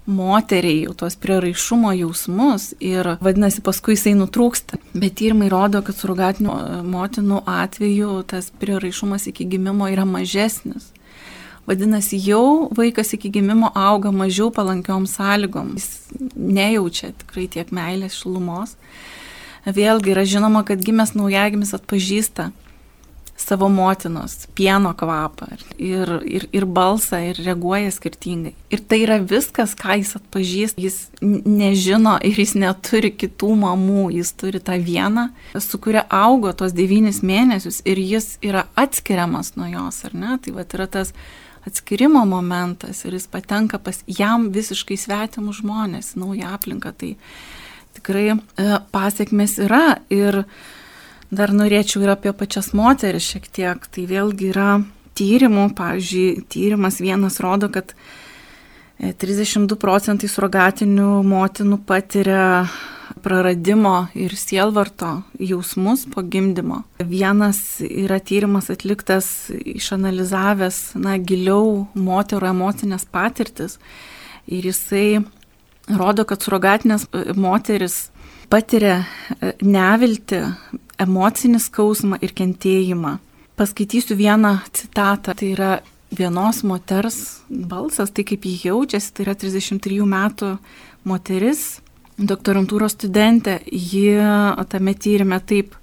moteriai 0.06 0.86
jau 0.86 0.94
tos 0.98 1.14
prieraišumo 1.20 1.92
jausmus 1.94 2.72
ir 2.82 3.16
vadinasi 3.22 3.62
paskui 3.62 3.94
jisai 3.94 4.14
nutrūksta. 4.18 4.80
Bet 4.94 5.18
tyrimai 5.20 5.50
rodo, 5.52 5.82
kad 5.84 5.98
surogatinių 5.98 6.56
motinų 6.88 7.42
atveju 7.46 8.22
tas 8.32 8.50
prieraišumas 8.62 9.28
iki 9.30 9.46
gimimo 9.52 9.90
yra 9.92 10.06
mažesnis. 10.08 10.90
Vadinasi, 11.66 12.18
jau 12.18 12.68
vaikas 12.74 13.12
iki 13.14 13.30
gimimo 13.30 13.70
auga 13.78 14.10
mažiau 14.10 14.50
palankiom 14.50 15.06
sąlygom. 15.06 15.76
Jis 15.78 15.88
nejaučia 16.34 17.12
tikrai 17.22 17.46
tiek 17.50 17.70
meilės 17.70 18.18
šilumos. 18.18 18.74
Vėlgi 19.62 20.10
yra 20.10 20.26
žinoma, 20.26 20.64
kad 20.66 20.82
gimęs 20.82 21.14
naujagimis 21.14 21.70
atpažįsta 21.78 22.50
savo 23.42 23.68
motinos 23.68 24.46
pieno 24.54 24.92
kvapą 24.94 25.46
ir, 25.78 26.10
ir, 26.26 26.46
ir 26.52 26.66
balsą 26.66 27.18
ir 27.30 27.40
reaguoja 27.42 27.90
skirtingai. 27.94 28.54
Ir 28.72 28.82
tai 28.88 29.02
yra 29.04 29.18
viskas, 29.18 29.74
ką 29.78 29.98
jis 30.00 30.14
atpažįsta. 30.18 30.82
Jis 30.82 30.98
nežino 31.22 32.16
ir 32.24 32.38
jis 32.38 32.54
neturi 32.58 33.12
kitų 33.14 33.54
mamų, 33.64 34.10
jis 34.18 34.32
turi 34.38 34.62
tą 34.62 34.78
vieną, 34.82 35.28
su 35.58 35.80
kuria 35.82 36.04
augo 36.10 36.52
tos 36.56 36.74
devynis 36.76 37.22
mėnesius 37.26 37.82
ir 37.88 38.00
jis 38.02 38.36
yra 38.44 38.66
atskiriamas 38.78 39.54
nuo 39.58 39.70
jos, 39.70 40.02
ar 40.08 40.14
ne? 40.14 40.36
Tai 40.42 40.58
va 40.58 40.66
yra 40.66 40.88
tas 40.90 41.14
atskirimo 41.66 42.24
momentas 42.26 43.04
ir 43.04 43.16
jis 43.16 43.28
patenka 43.30 43.78
pas 43.78 44.02
jam 44.06 44.48
visiškai 44.54 44.96
svetimus 44.98 45.60
žmonės, 45.62 46.14
naują 46.18 46.50
aplinką. 46.56 46.92
Tai 46.98 47.12
tikrai 47.96 48.26
e, 48.32 48.38
pasiekmes 48.94 49.58
yra 49.62 50.00
ir 50.10 50.42
dar 51.32 51.52
norėčiau 51.54 52.02
ir 52.04 52.14
apie 52.16 52.32
pačias 52.36 52.72
moteris 52.76 53.30
šiek 53.30 53.48
tiek. 53.48 53.86
Tai 53.86 54.06
vėlgi 54.10 54.50
yra 54.52 54.70
tyrimų, 55.18 55.70
pavyzdžiui, 55.78 56.44
tyrimas 56.52 57.00
vienas 57.04 57.38
rodo, 57.44 57.70
kad 57.72 57.94
32 58.98 59.76
e, 59.76 59.80
procentai 59.80 60.30
surogatinių 60.30 61.10
motinų 61.26 61.82
patiria 61.86 62.66
praradimo 63.22 64.08
ir 64.18 64.34
sielvarto 64.36 65.22
jausmus 65.38 66.06
po 66.10 66.22
gimdymo. 66.22 66.82
Vienas 66.98 67.80
yra 67.86 68.18
tyrimas 68.20 68.70
atliktas 68.72 69.50
išanalizavęs, 69.50 70.80
na, 71.00 71.16
giliau 71.18 71.86
moterų 71.94 72.50
emocinės 72.52 73.06
patirtis 73.06 73.78
ir 74.46 74.66
jisai 74.70 75.22
rodo, 75.88 76.26
kad 76.28 76.42
surogatinės 76.42 77.06
e, 77.10 77.32
moteris 77.38 78.08
patiria 78.52 79.02
e, 79.02 79.54
nevilti, 79.64 80.42
emocinį 81.02 81.60
skausmą 81.62 82.20
ir 82.22 82.34
kentėjimą. 82.36 83.16
Paskaitysiu 83.58 84.16
vieną 84.18 84.56
citatą, 84.74 85.34
tai 85.36 85.52
yra 85.54 85.72
vienos 86.12 86.62
moters 86.66 87.42
balsas, 87.48 88.12
tai 88.12 88.24
kaip 88.28 88.44
jį 88.46 88.56
jaučiasi, 88.68 89.12
tai 89.14 89.26
yra 89.26 89.36
33 89.38 90.06
metų 90.08 90.56
moteris, 91.08 91.80
doktorantūros 92.18 92.96
studentė, 92.96 93.58
ji 93.66 94.16
tame 94.70 94.94
tyrimė 94.94 95.40
taip 95.46 95.76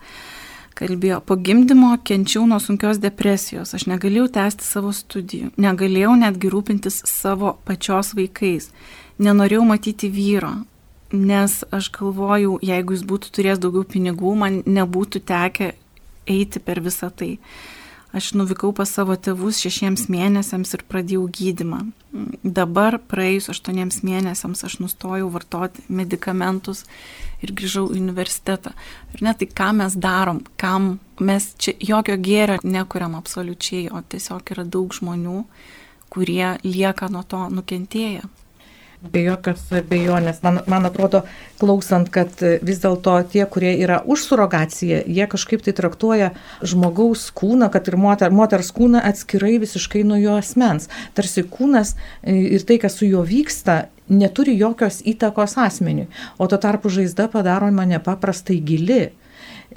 kalbėjo, 0.80 1.20
po 1.26 1.36
gimdymo 1.36 1.92
kenčiau 2.08 2.46
nuo 2.48 2.60
sunkios 2.64 3.02
depresijos, 3.04 3.74
aš 3.76 3.88
negalėjau 3.92 4.30
tęsti 4.38 4.64
savo 4.64 4.94
studijų, 4.96 5.52
negalėjau 5.60 6.16
netgi 6.22 6.52
rūpintis 6.54 7.02
savo 7.10 7.58
pačios 7.68 8.14
vaikais, 8.16 8.70
nenorėjau 9.20 9.66
matyti 9.68 10.12
vyro, 10.14 10.54
nes 11.12 11.60
aš 11.76 11.92
galvojau, 11.98 12.60
jeigu 12.64 12.96
jis 12.96 13.04
būtų 13.10 13.34
turėjęs 13.36 13.62
daugiau 13.66 13.84
pinigų, 13.92 14.36
man 14.40 14.62
nebūtų 14.70 15.24
tekę 15.28 15.74
eiti 16.30 16.62
per 16.64 16.80
visą 16.86 17.10
tai. 17.12 17.36
Aš 18.10 18.32
nuvykau 18.34 18.72
pas 18.74 18.90
savo 18.90 19.14
tėvus 19.14 19.60
šešiems 19.62 20.08
mėnesiams 20.10 20.72
ir 20.74 20.82
pradėjau 20.90 21.28
gydimą. 21.30 21.84
Dabar 22.42 22.98
praėjus 23.12 23.52
aštuoniems 23.54 24.00
mėnesiams 24.02 24.64
aš 24.66 24.80
nustojau 24.82 25.28
vartoti 25.30 25.84
medikamentus 25.94 26.88
ir 27.46 27.54
grįžau 27.54 27.86
į 27.94 28.00
universitetą. 28.02 28.74
Ir 29.14 29.22
net 29.28 29.44
tai, 29.44 29.50
ką 29.62 29.70
mes 29.78 29.94
darom, 29.94 30.42
kam 30.58 30.96
mes 31.22 31.52
čia 31.62 31.76
jokio 31.78 32.18
gėrio 32.18 32.58
nekuriam 32.66 33.14
absoliučiai, 33.20 33.92
o 33.94 34.02
tiesiog 34.02 34.56
yra 34.56 34.66
daug 34.66 34.90
žmonių, 34.98 35.44
kurie 36.10 36.56
lieka 36.66 37.12
nuo 37.14 37.22
to 37.30 37.46
nukentėję. 37.54 38.26
Be 39.00 39.22
jokios 39.24 39.62
abejonės, 39.72 40.42
man, 40.44 40.58
man 40.68 40.84
atrodo, 40.90 41.22
klausant, 41.62 42.10
kad 42.12 42.42
vis 42.68 42.82
dėlto 42.84 43.14
tie, 43.32 43.46
kurie 43.48 43.72
yra 43.80 44.02
už 44.04 44.26
surogaciją, 44.28 44.98
jie 45.08 45.28
kažkaip 45.32 45.62
tai 45.64 45.72
traktuoja 45.78 46.34
žmogaus 46.68 47.30
kūną, 47.32 47.70
kad 47.72 47.88
ir 47.88 47.96
moter, 47.96 48.34
moters 48.36 48.74
kūną 48.76 49.00
atskirai 49.08 49.54
visiškai 49.64 50.02
nuo 50.04 50.18
jo 50.20 50.34
asmens. 50.36 50.90
Tarsi 51.16 51.46
kūnas 51.48 51.94
ir 52.28 52.66
tai, 52.68 52.76
kas 52.84 52.98
su 53.00 53.08
juo 53.08 53.22
vyksta, 53.24 53.86
neturi 54.12 54.58
jokios 54.60 55.00
įtakos 55.08 55.56
asmeniui, 55.64 56.10
o 56.36 56.50
tuo 56.52 56.60
tarpu 56.60 56.92
žaizda 56.92 57.30
padaro 57.32 57.70
mane 57.72 58.02
paprastai 58.04 58.58
gili. 58.60 59.14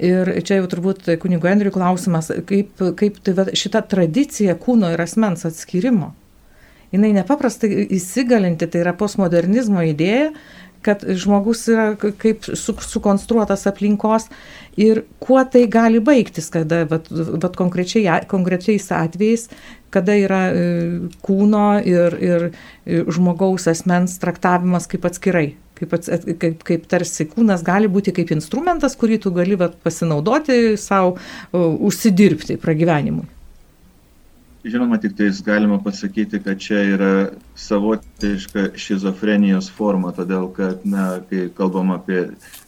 Ir 0.03 0.33
čia 0.43 0.57
jau 0.57 0.67
turbūt 0.67 1.07
kunigo 1.21 1.47
Andriui 1.47 1.71
klausimas, 1.71 2.27
kaip, 2.49 2.75
kaip 2.99 3.23
tai, 3.23 3.47
šita 3.55 3.85
tradicija 3.87 4.57
kūno 4.59 4.91
ir 4.91 5.05
asmens 5.05 5.47
atskirimo 5.47 6.11
jinai 6.93 7.13
nepaprastai 7.17 7.87
įsigalinti, 7.97 8.69
tai 8.69 8.83
yra 8.85 8.93
postmodernizmo 8.97 9.83
idėja, 9.89 10.31
kad 10.83 11.03
žmogus 11.07 11.63
yra 11.71 11.93
kaip 11.97 12.43
su, 12.43 12.75
sukonstruotas 12.83 13.65
aplinkos 13.69 14.27
ir 14.79 15.03
kuo 15.23 15.39
tai 15.47 15.65
gali 15.71 16.01
baigtis, 16.03 16.49
kada, 16.53 16.83
bet, 16.89 17.09
bet 17.11 17.57
konkrečiai, 17.59 18.23
konkrečiais 18.29 18.89
atvejais, 18.93 19.47
kada 19.93 20.15
yra 20.17 20.43
e, 20.51 20.63
kūno 21.25 21.67
ir, 21.87 22.17
ir 22.19 22.47
e, 22.49 23.03
žmogaus 23.13 23.69
asmens 23.71 24.17
traktavimas 24.21 24.89
kaip 24.91 25.07
atskirai. 25.09 25.53
Kaip, 25.73 25.95
ats, 25.97 26.09
kaip, 26.39 26.59
kaip 26.63 26.83
tarsi 26.87 27.25
kūnas 27.27 27.63
gali 27.65 27.89
būti 27.91 28.13
kaip 28.15 28.29
instrumentas, 28.35 28.93
kurį 28.99 29.17
tu 29.23 29.31
gali 29.35 29.57
vat, 29.59 29.73
pasinaudoti 29.83 30.77
savo, 30.79 31.15
užsidirbti 31.51 32.59
pragyvenimui. 32.61 33.25
Žinoma, 34.63 34.95
tik 34.97 35.17
tais 35.17 35.41
galima 35.43 35.75
pasakyti, 35.83 36.39
kad 36.39 36.59
čia 36.63 36.77
yra 36.87 37.13
savotiška 37.59 38.69
šizofrenijos 38.79 39.67
forma, 39.67 40.13
todėl 40.15 40.45
kad, 40.55 40.85
na, 40.87 41.17
kai 41.27 41.49
kalbam 41.57 41.91
apie 41.91 42.21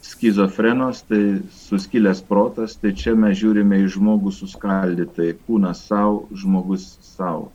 skizofrenos, 0.04 1.06
tai 1.08 1.22
suskilęs 1.56 2.20
protas, 2.28 2.76
tai 2.82 2.92
čia 3.00 3.16
mes 3.16 3.40
žiūrime 3.40 3.80
į 3.86 3.94
žmogų 3.96 4.36
suskaldytai, 4.36 5.38
kūnas 5.48 5.86
savo, 5.88 6.26
žmogus 6.36 6.90
savo. 7.16 7.54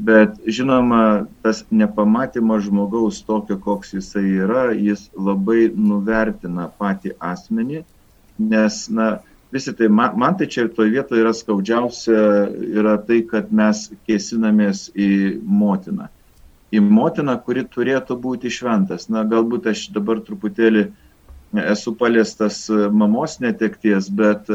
Bet 0.00 0.40
žinoma, 0.48 1.26
tas 1.44 1.60
nepamatymas 1.68 2.64
žmogaus 2.64 3.20
tokio, 3.28 3.58
koks 3.60 3.92
jisai 3.98 4.24
yra, 4.40 4.70
jis 4.72 5.10
labai 5.12 5.66
nuvertina 5.76 6.70
patį 6.80 7.12
asmenį, 7.20 7.84
nes, 8.40 8.86
na, 8.88 9.18
visi 9.52 9.74
tai, 9.76 9.88
man, 9.88 10.16
man 10.20 10.36
tai 10.38 10.48
čia 10.50 10.68
toje 10.68 10.94
vietoje 10.94 11.24
yra 11.24 11.34
skaudžiausia, 11.36 12.22
yra 12.80 12.96
tai, 13.06 13.22
kad 13.30 13.52
mes 13.52 13.88
kėsinamės 14.08 14.88
į 14.94 15.10
motiną. 15.42 16.08
Į 16.70 16.82
motiną, 16.86 17.34
kuri 17.42 17.64
turėtų 17.66 18.16
būti 18.22 18.52
šventas. 18.54 19.08
Na, 19.10 19.24
galbūt 19.26 19.66
aš 19.72 19.88
dabar 19.94 20.20
truputėlį 20.22 20.86
esu 21.66 21.96
paliestas 21.98 22.68
mamos 22.70 23.40
netekties, 23.42 24.06
bet 24.14 24.46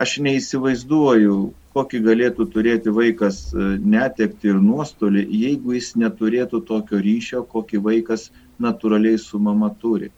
aš 0.00 0.16
neįsivaizduoju, 0.24 1.36
kokį 1.72 2.00
galėtų 2.04 2.46
turėti 2.52 2.92
vaikas 2.92 3.44
e, 3.52 3.66
netekti 3.80 4.50
ir 4.52 4.58
nuostolį, 4.60 5.22
jeigu 5.42 5.76
jis 5.76 5.92
neturėtų 6.00 6.62
tokio 6.68 7.00
ryšio, 7.00 7.44
kokį 7.48 7.80
vaikas 7.86 8.28
natūraliai 8.60 9.20
su 9.20 9.40
mama 9.40 9.70
turi. 9.80 10.10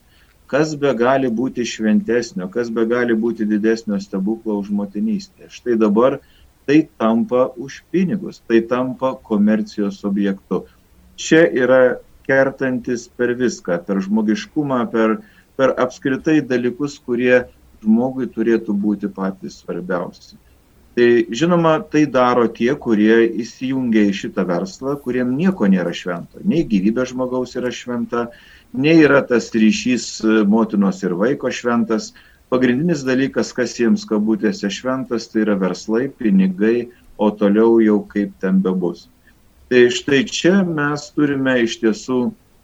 Kas 0.54 0.76
be 0.78 0.92
gali 0.94 1.26
būti 1.34 1.64
šventesnio, 1.66 2.46
kas 2.46 2.68
be 2.70 2.84
gali 2.86 3.14
būti 3.18 3.42
didesnio 3.50 3.96
stebuklo 3.98 4.60
už 4.60 4.68
motinystę. 4.70 5.48
Štai 5.50 5.74
dabar 5.80 6.20
tai 6.68 6.84
tampa 7.02 7.48
už 7.58 7.80
pinigus, 7.90 8.38
tai 8.46 8.60
tampa 8.62 9.16
komercijos 9.30 9.98
objektu. 10.06 10.62
Čia 11.18 11.42
yra 11.50 11.80
kertantis 12.28 13.08
per 13.08 13.34
viską, 13.34 13.80
per 13.82 13.98
žmogiškumą, 14.06 14.78
per, 14.94 15.18
per 15.58 15.74
apskritai 15.74 16.38
dalykus, 16.46 17.00
kurie 17.02 17.48
žmogui 17.82 18.30
turėtų 18.30 18.78
būti 18.78 19.10
patys 19.10 19.58
svarbiausi. 19.64 20.38
Tai 20.94 21.08
žinoma, 21.34 21.80
tai 21.90 22.06
daro 22.06 22.46
tie, 22.46 22.70
kurie 22.78 23.24
įsijungia 23.42 24.06
į 24.06 24.14
šitą 24.14 24.46
verslą, 24.46 24.94
kuriem 25.02 25.34
nieko 25.34 25.66
nėra 25.66 25.90
švento. 25.90 26.38
Nei 26.46 26.62
gyvybė 26.70 27.08
žmogaus 27.10 27.56
yra 27.58 27.74
šventa, 27.74 28.28
nei 28.74 29.00
yra 29.06 29.22
tas 29.26 29.50
ryšys 29.54 30.06
e, 30.24 30.42
motinos 30.50 31.02
ir 31.06 31.14
vaiko 31.18 31.50
šventas. 31.50 32.12
Pagrindinis 32.52 33.04
dalykas, 33.06 33.54
kas 33.56 33.78
jiems 33.78 34.04
kabutėse 34.06 34.68
šventas, 34.70 35.30
tai 35.30 35.44
yra 35.46 35.56
verslai, 35.58 36.08
pinigai, 36.10 36.90
o 37.18 37.30
toliau 37.30 37.78
jau 37.82 38.00
kaip 38.10 38.34
ten 38.42 38.60
bebus. 38.62 39.08
Tai 39.70 39.86
štai 39.90 40.24
čia 40.28 40.60
mes 40.66 41.08
turime 41.14 41.56
iš 41.62 41.78
tiesų 41.82 42.18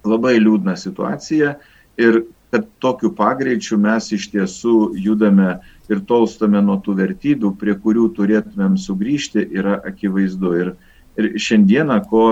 labai 0.06 0.36
liūdną 0.42 0.76
situaciją 0.78 1.54
ir 2.00 2.22
kad 2.50 2.66
tokiu 2.82 3.12
pagreičiu 3.14 3.78
mes 3.78 4.10
iš 4.12 4.26
tiesų 4.32 4.92
judame 4.98 5.60
ir 5.90 6.02
tolstame 6.06 6.60
nuo 6.62 6.80
tų 6.82 6.96
vertybių, 6.98 7.52
prie 7.58 7.76
kurių 7.78 8.08
turėtumėm 8.16 8.76
sugrįžti, 8.78 9.46
yra 9.54 9.78
akivaizdu. 9.86 10.54
Ir, 10.58 10.72
ir 11.18 11.30
šiandieną, 11.38 12.00
ko 12.10 12.24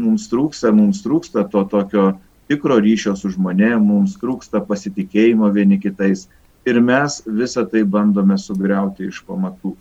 mums 0.00 0.28
trūksta, 0.32 0.72
mums 0.76 1.00
trūksta 1.04 1.46
to 1.52 1.64
tokio 1.72 2.06
tikro 2.52 2.76
ryšio 2.84 3.16
su 3.16 3.32
žmonėmis, 3.32 3.82
mums 3.88 4.18
trūksta 4.20 4.60
pasitikėjimo 4.68 5.48
vieni 5.56 5.80
kitais 5.80 6.28
ir 6.68 6.80
mes 6.84 7.22
visą 7.26 7.64
tai 7.68 7.82
bandome 7.82 8.36
sugriauti 8.38 9.08
iš 9.08 9.22
pamatų. 9.26 9.74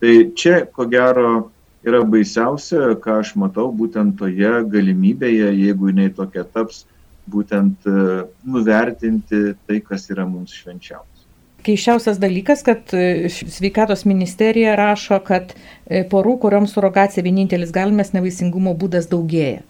Tai 0.00 0.12
čia, 0.38 0.62
ko 0.72 0.86
gero, 0.88 1.50
yra 1.84 2.02
baisiausia, 2.04 2.94
ką 3.00 3.20
aš 3.24 3.34
matau 3.40 3.68
būtent 3.76 4.18
toje 4.20 4.52
galimybėje, 4.72 5.50
jeigu 5.64 5.90
jinai 5.90 6.10
tokia 6.16 6.44
taps, 6.44 6.84
būtent 7.30 7.86
e, 7.86 7.96
nuvertinti 8.44 9.54
tai, 9.66 9.80
kas 9.84 10.08
yra 10.12 10.26
mums 10.28 10.54
švenčiausia. 10.56 11.26
Keiščiausias 11.60 12.16
dalykas, 12.20 12.62
kad 12.64 12.94
e, 12.96 13.28
sveikatos 13.28 14.06
ministerija 14.08 14.72
rašo, 14.80 15.20
kad 15.24 15.52
e, 15.52 16.02
porų, 16.08 16.38
kuriuoms 16.46 16.72
surogacija 16.76 17.24
vienintelis 17.26 17.74
galimas 17.74 18.14
nevaisingumo 18.16 18.72
būdas 18.80 19.10
daugėja. 19.12 19.60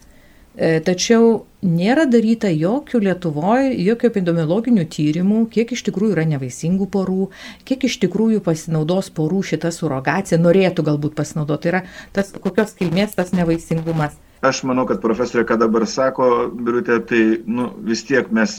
Tačiau 0.60 1.46
nėra 1.64 2.04
daryta 2.04 2.50
jokių 2.52 2.98
Lietuvoje, 3.06 3.70
jokių 3.80 4.08
epidemiologinių 4.10 4.84
tyrimų, 4.92 5.38
kiek 5.54 5.72
iš 5.72 5.86
tikrųjų 5.86 6.12
yra 6.12 6.26
nevaisingų 6.34 6.88
porų, 6.92 7.30
kiek 7.64 7.86
iš 7.88 7.96
tikrųjų 8.02 8.42
pasinaudos 8.44 9.08
porų 9.16 9.40
šitą 9.52 9.70
surogaciją, 9.72 10.36
norėtų 10.44 10.84
galbūt 10.90 11.16
pasinaudoti. 11.16 11.62
Tai 11.64 11.72
yra 11.72 11.82
tas 12.12 12.34
kokios 12.36 12.76
kilmės 12.76 13.16
tas 13.16 13.32
nevaisingumas. 13.32 14.20
Aš 14.44 14.62
manau, 14.68 14.84
kad 14.88 15.00
profesorė, 15.00 15.46
ką 15.48 15.56
dabar 15.64 15.88
sako, 15.88 16.50
Birutė, 16.52 17.00
tai 17.08 17.24
nu, 17.48 17.70
vis 17.84 18.04
tiek 18.08 18.28
mes 18.28 18.58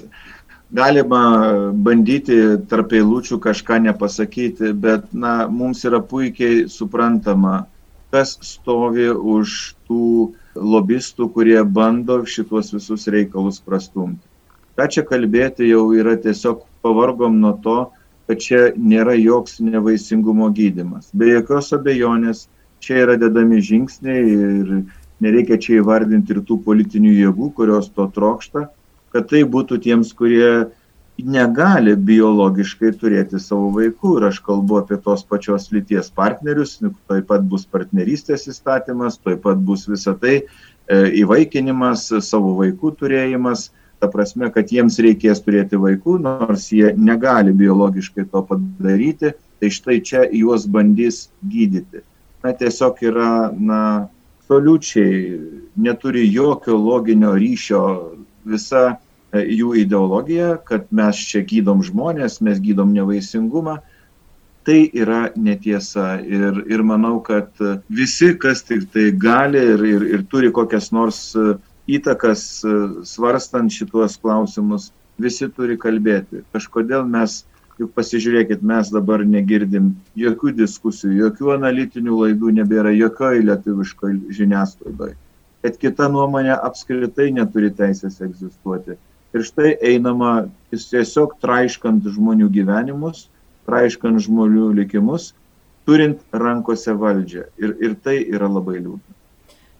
galima 0.74 1.22
bandyti 1.86 2.38
tarp 2.70 2.94
eilučių 2.98 3.38
kažką 3.46 3.78
nepasakyti, 3.86 4.74
bet 4.74 5.10
na, 5.14 5.46
mums 5.50 5.86
yra 5.86 6.02
puikiai 6.02 6.66
suprantama, 6.70 7.68
kas 8.10 8.40
stovi 8.46 9.10
už 9.10 9.76
tų 9.86 10.06
lobistų, 10.72 11.30
kurie 11.36 11.60
bando 11.64 12.22
šituos 12.26 12.72
visus 12.76 13.08
reikalus 13.12 13.60
prastumti. 13.64 14.24
Ką 14.80 14.88
čia 14.92 15.04
kalbėti 15.08 15.68
jau 15.68 15.90
yra 15.98 16.16
tiesiog 16.20 16.64
pavargom 16.82 17.40
nuo 17.44 17.54
to, 17.64 17.78
kad 18.30 18.40
čia 18.40 18.62
nėra 18.78 19.18
joks 19.20 19.60
nevaisingumo 19.60 20.48
gydimas. 20.56 21.10
Be 21.14 21.34
jokios 21.34 21.74
abejonės 21.76 22.46
čia 22.82 23.04
yra 23.06 23.18
dedami 23.20 23.60
žingsniai 23.62 24.22
ir 24.32 24.70
nereikia 25.22 25.60
čia 25.62 25.82
įvardinti 25.82 26.34
ir 26.34 26.44
tų 26.48 26.62
politinių 26.66 27.12
jėgų, 27.18 27.52
kurios 27.58 27.92
to 27.94 28.08
trokšta, 28.16 28.70
kad 29.12 29.28
tai 29.30 29.44
būtų 29.44 29.82
tiems, 29.84 30.14
kurie 30.18 30.72
negali 31.26 31.96
biologiškai 31.96 32.92
turėti 33.02 33.40
savo 33.40 33.70
vaikų. 33.76 34.18
Ir 34.20 34.28
aš 34.30 34.40
kalbu 34.46 34.80
apie 34.82 34.98
tos 35.02 35.24
pačios 35.28 35.70
lyties 35.74 36.12
partnerius, 36.16 36.80
taip 37.10 37.28
pat 37.30 37.46
bus 37.48 37.66
partnerystės 37.66 38.48
įstatymas, 38.52 39.20
taip 39.24 39.44
pat 39.46 39.62
bus 39.62 39.88
visa 39.90 40.16
tai 40.18 40.36
e, 40.42 40.46
įvaikinimas, 41.24 42.08
savo 42.26 42.56
vaikų 42.62 42.96
turėjimas. 43.02 43.70
Ta 44.02 44.10
prasme, 44.10 44.50
kad 44.50 44.72
jiems 44.74 44.98
reikės 45.04 45.44
turėti 45.46 45.78
vaikų, 45.78 46.18
nors 46.24 46.72
jie 46.74 46.96
negali 46.98 47.54
biologiškai 47.54 48.26
to 48.32 48.42
padaryti, 48.50 49.36
tai 49.62 49.70
štai 49.70 50.00
čia 50.02 50.26
juos 50.34 50.66
bandys 50.66 51.28
gydyti. 51.46 52.02
Na, 52.42 52.56
tiesiog 52.58 53.04
yra, 53.06 53.30
na, 53.54 53.82
absoliučiai 54.52 55.40
neturi 55.76 56.34
jokio 56.34 56.78
loginio 56.78 57.36
ryšio 57.36 58.12
visa 58.46 58.98
jų 59.34 59.74
ideologija, 59.84 60.58
kad 60.68 60.88
mes 60.92 61.20
čia 61.30 61.44
gydom 61.48 61.84
žmonės, 61.88 62.40
mes 62.44 62.60
gydom 62.64 62.94
nevaisingumą. 62.96 63.80
Tai 64.68 64.78
yra 64.94 65.32
netiesa 65.36 66.20
ir, 66.22 66.62
ir 66.70 66.84
manau, 66.86 67.16
kad 67.26 67.50
visi, 67.90 68.36
kas 68.38 68.62
tik 68.68 68.86
tai 68.94 69.10
gali 69.18 69.62
ir, 69.74 69.86
ir, 69.90 70.04
ir 70.18 70.26
turi 70.30 70.52
kokias 70.54 70.92
nors 70.94 71.32
e, 71.34 71.56
įtakas 71.90 72.44
e, 72.62 72.76
svarstant 73.10 73.74
šituos 73.74 74.20
klausimus, 74.22 74.92
visi 75.18 75.50
turi 75.50 75.80
kalbėti. 75.82 76.44
Kažkodėl 76.54 77.08
mes 77.10 77.40
Juk 77.82 77.96
pasižiūrėkit, 77.98 78.62
mes 78.68 78.92
dabar 78.94 79.24
negirdim 79.26 79.94
jokių 80.20 80.52
diskusijų, 80.60 81.16
jokių 81.24 81.54
analitinių 81.56 82.18
laidų 82.20 82.52
nebėra 82.60 82.92
jokioj 82.94 83.40
lietuviškoj 83.48 84.18
žiniasklaidoje. 84.38 85.16
Kad 85.66 85.80
kita 85.82 86.10
nuomonė 86.14 86.54
apskritai 86.58 87.32
neturi 87.34 87.72
teisės 87.74 88.20
egzistuoti. 88.22 89.00
Ir 89.32 89.46
štai 89.48 89.76
einama 89.94 90.32
tiesiog 90.72 91.38
traiškant 91.44 92.08
žmonių 92.16 92.50
gyvenimus, 92.52 93.30
traiškant 93.70 94.20
žmonių 94.26 94.74
likimus, 94.82 95.32
turint 95.88 96.20
rankose 96.36 96.94
valdžią. 96.98 97.48
Ir, 97.62 97.76
ir 97.80 97.98
tai 98.04 98.20
yra 98.28 98.52
labai 98.52 98.82
liūdna. 98.82 99.18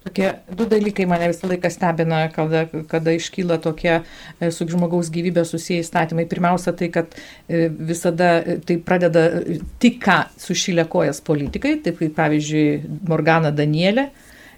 Tokie 0.02 0.32
du 0.58 0.66
dalykai 0.66 1.06
mane 1.06 1.28
visą 1.30 1.46
laiką 1.46 1.70
stebina, 1.70 2.24
kada, 2.34 2.64
kada 2.90 3.14
iškyla 3.14 3.60
tokie 3.62 4.00
e, 4.00 4.48
su 4.50 4.66
žmogaus 4.66 5.12
gyvybė 5.14 5.44
susiję 5.46 5.84
įstatymai. 5.84 6.26
Pirmiausia, 6.32 6.74
tai 6.74 6.88
kad 6.96 7.14
e, 7.14 7.68
visada 7.70 8.32
e, 8.42 8.56
tai 8.66 8.80
pradeda 8.82 9.28
tik 9.84 10.00
ką 10.02 10.18
sušylę 10.42 10.88
kojas 10.90 11.22
politikai, 11.22 11.76
taip 11.86 12.02
kaip 12.02 12.18
pavyzdžiui 12.18 12.98
Morgana 13.12 13.54
Danielė. 13.54 14.08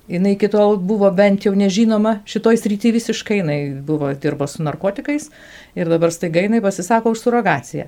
Jis 0.07 0.27
iki 0.27 0.49
tol 0.51 0.77
buvo 0.83 1.07
bent 1.15 1.45
jau 1.45 1.53
nežinoma 1.55 2.17
šitoj 2.27 2.57
srity 2.59 2.91
visiškai, 2.91 3.37
jinai 3.39 3.59
buvo 3.87 4.09
dirbo 4.13 4.47
su 4.51 4.63
narkotikais 4.63 5.29
ir 5.79 5.87
dabar 5.87 6.11
staiga 6.11 6.43
jinai 6.43 6.59
pasisako 6.61 7.13
už 7.15 7.21
surogaciją 7.23 7.87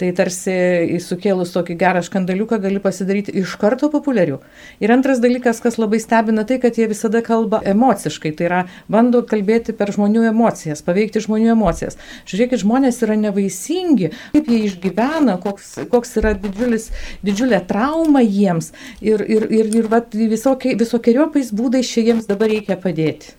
tai 0.00 0.10
tarsi 0.16 0.98
sukėlus 1.02 1.52
tokį 1.54 1.76
gerą 1.80 2.02
skandaliuką 2.04 2.58
gali 2.62 2.80
pasidaryti 2.82 3.34
iš 3.40 3.54
karto 3.60 3.88
populiariu. 3.92 4.40
Ir 4.82 4.92
antras 4.92 5.22
dalykas, 5.22 5.62
kas 5.64 5.78
labai 5.80 6.00
stebina, 6.02 6.44
tai 6.48 6.58
kad 6.62 6.76
jie 6.76 6.88
visada 6.90 7.22
kalba 7.24 7.62
emociškai, 7.64 8.34
tai 8.36 8.48
yra 8.48 8.60
bando 8.92 9.22
kalbėti 9.26 9.74
per 9.76 9.92
žmonių 9.96 10.26
emocijas, 10.32 10.84
paveikti 10.86 11.24
žmonių 11.24 11.54
emocijas. 11.54 11.96
Žiūrėkit, 12.28 12.62
žmonės 12.64 13.00
yra 13.06 13.16
nevaisingi, 13.22 14.12
kaip 14.36 14.52
jie 14.52 14.60
išgyvena, 14.68 15.38
koks, 15.42 15.72
koks 15.92 16.16
yra 16.20 16.36
didžiulis, 16.36 16.90
didžiulė 17.26 17.62
trauma 17.70 18.24
jiems 18.24 18.72
ir, 19.00 19.24
ir, 19.24 19.48
ir, 19.48 19.72
ir 19.80 19.90
vat, 19.92 20.12
visokie, 20.12 20.76
visokiojopais 20.78 21.52
būdais 21.56 21.88
čia 21.88 22.08
jiems 22.10 22.28
dabar 22.28 22.52
reikia 22.52 22.78
padėti. 22.80 23.36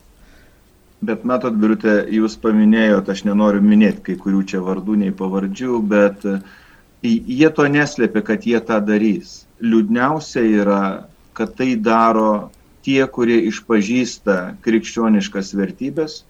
Bet 0.98 1.22
matot, 1.22 1.54
Birutė, 1.54 2.00
jūs 2.10 2.34
paminėjote, 2.42 3.12
aš 3.14 3.22
nenoriu 3.28 3.60
minėti 3.62 4.02
kai 4.08 4.16
kurių 4.18 4.40
čia 4.50 4.62
vardų 4.66 4.96
nei 5.04 5.12
pavardžių, 5.14 5.76
bet 5.86 6.24
e, 6.26 6.40
jie 7.06 7.50
to 7.54 7.66
neslėpia, 7.70 8.22
kad 8.26 8.46
jie 8.50 8.58
tą 8.66 8.80
darys. 8.82 9.44
Liūdniausia 9.62 10.42
yra, 10.58 10.80
kad 11.38 11.54
tai 11.54 11.76
daro 11.78 12.50
tie, 12.82 13.04
kurie 13.06 13.38
išpažįsta 13.46 14.58
krikščioniškas 14.64 15.52
vertybės, 15.54 16.24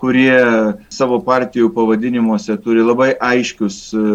kurie 0.00 0.40
savo 0.88 1.20
partijų 1.24 1.68
pavadinimuose 1.76 2.56
turi 2.64 2.80
labai 2.80 3.10
aiškius 3.20 3.78
e, 3.92 4.06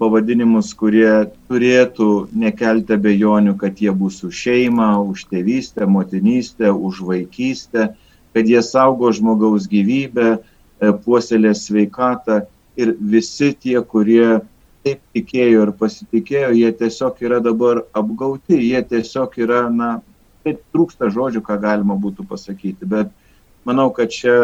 pavadinimus, 0.00 0.72
kurie 0.80 1.28
turėtų 1.50 2.10
nekelti 2.32 2.96
abejonių, 2.96 3.58
kad 3.60 3.84
jie 3.84 3.92
bus 3.92 4.22
už 4.24 4.32
šeimą, 4.46 4.90
už 5.12 5.28
tėvystę, 5.28 5.84
motinystę, 5.84 6.72
už 6.72 7.04
vaikystę, 7.12 7.90
kad 8.36 8.48
jie 8.48 8.60
saugo 8.60 9.08
žmogaus 9.16 9.64
gyvybę, 9.72 10.36
e, 10.36 10.90
puoselė 11.06 11.54
sveikatą 11.56 12.42
ir 12.76 12.92
visi 13.00 13.54
tie, 13.56 13.78
kurie 13.80 14.42
taip 14.84 15.00
tikėjo 15.16 15.62
ir 15.64 15.72
pasitikėjo, 15.80 16.50
jie 16.58 16.68
tiesiog 16.76 17.22
yra 17.24 17.40
dabar 17.40 17.80
apgauti, 17.96 18.58
jie 18.60 18.82
tiesiog 18.90 19.38
yra, 19.40 19.62
na, 19.72 19.88
tai 20.44 20.58
trūksta 20.76 21.08
žodžių, 21.14 21.42
ką 21.48 21.56
galima 21.64 21.96
būtų 21.98 22.28
pasakyti, 22.28 22.84
bet 22.86 23.08
manau, 23.64 23.88
kad 23.96 24.12
čia 24.12 24.36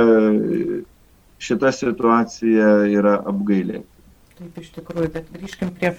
šita 1.43 1.71
situacija 1.77 2.73
yra 2.91 3.19
apgailėti. 3.29 3.87
Taip, 4.39 4.57
iš 4.65 4.73
tikrųjų, 4.79 5.13
bet 5.15 5.29
grįžkim 5.37 5.77
prie, 5.77 5.93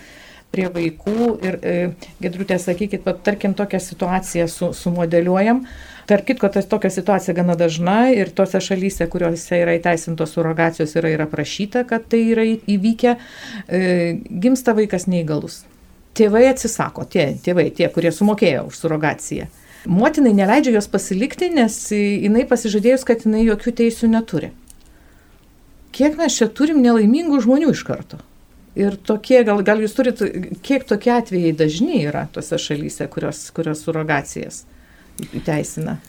prie 0.54 0.70
vaikų 0.70 1.32
ir, 1.42 1.58
e, 1.66 1.74
gedrutė, 2.22 2.60
sakykit, 2.62 3.08
tarkim, 3.26 3.56
tokią 3.58 3.80
situaciją 3.82 4.48
su, 4.52 4.70
sumodeliuojam. 4.78 5.64
Tark 6.06 6.28
kitko, 6.28 6.50
tas 6.52 6.68
tokia 6.70 6.92
situacija 6.92 7.34
gana 7.34 7.56
dažna 7.58 8.12
ir 8.14 8.30
tose 8.36 8.60
šalyse, 8.62 9.08
kuriuose 9.10 9.62
yra 9.64 9.74
įteisintos 9.80 10.36
surogacijos, 10.36 10.94
yra 11.00 11.14
ir 11.14 11.24
aprašyta, 11.24 11.86
kad 11.90 12.06
tai 12.12 12.20
yra 12.36 12.44
įvykę, 12.46 13.16
e, 13.66 13.80
gimsta 14.44 14.76
vaikas 14.78 15.08
neįgalus. 15.10 15.64
Tėvai 16.14 16.44
atsisako, 16.52 17.08
tie 17.10 17.32
tėvai, 17.42 17.72
tie, 17.74 17.88
kurie 17.90 18.12
sumokėjo 18.14 18.68
už 18.70 18.82
surogaciją. 18.84 19.48
Motinai 19.90 20.36
neleidžia 20.38 20.76
jos 20.76 20.90
pasilikti, 20.92 21.50
nes 21.56 21.80
jinai 21.96 22.44
pasižadėjus, 22.48 23.08
kad 23.08 23.26
jinai 23.26 23.42
jokių 23.48 23.74
teisių 23.82 24.12
neturi. 24.12 24.52
Kiek 25.94 26.14
mes 26.20 26.38
čia 26.38 26.48
turim 26.50 26.84
nelaimingų 26.84 27.42
žmonių 27.42 27.74
iš 27.74 27.82
karto? 27.88 28.22
Ir 28.80 28.96
tokie, 28.98 29.44
gal, 29.46 29.62
gal 29.66 29.84
jūs 29.84 29.94
turit, 29.94 30.22
kiek 30.66 30.88
tokie 30.90 31.12
atvejai 31.14 31.54
dažni 31.58 32.00
yra 32.08 32.26
tose 32.34 32.58
šalyse, 32.58 33.06
kurios, 33.14 33.46
kurios 33.54 33.84
surogacijas 33.86 34.64
teisina? 35.46 36.00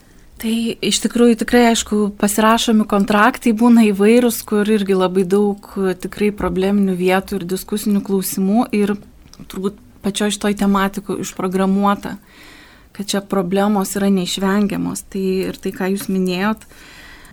Tai 0.41 0.53
iš 0.83 0.99
tikrųjų 1.05 1.37
tikrai, 1.45 1.67
aišku, 1.71 1.99
pasirašomi 2.19 2.87
kontraktai 2.91 3.53
būna 3.57 3.85
įvairūs, 3.93 4.41
kur 4.49 4.69
irgi 4.69 4.97
labai 4.97 5.23
daug 5.29 5.69
tikrai 6.03 6.33
probleminių 6.35 6.97
vietų 6.99 7.39
ir 7.39 7.47
diskusinių 7.53 8.03
klausimų 8.05 8.67
ir 8.75 8.97
turbūt 9.53 9.79
pačioj 10.05 10.35
šitoj 10.35 10.57
tematikų 10.65 11.21
išprogramuota, 11.23 12.17
kad 12.97 13.09
čia 13.13 13.23
problemos 13.23 13.95
yra 13.99 14.11
neišvengiamos. 14.13 15.05
Tai 15.13 15.25
ir 15.53 15.61
tai, 15.61 15.73
ką 15.77 15.93
jūs 15.95 16.09
minėjot, 16.11 16.67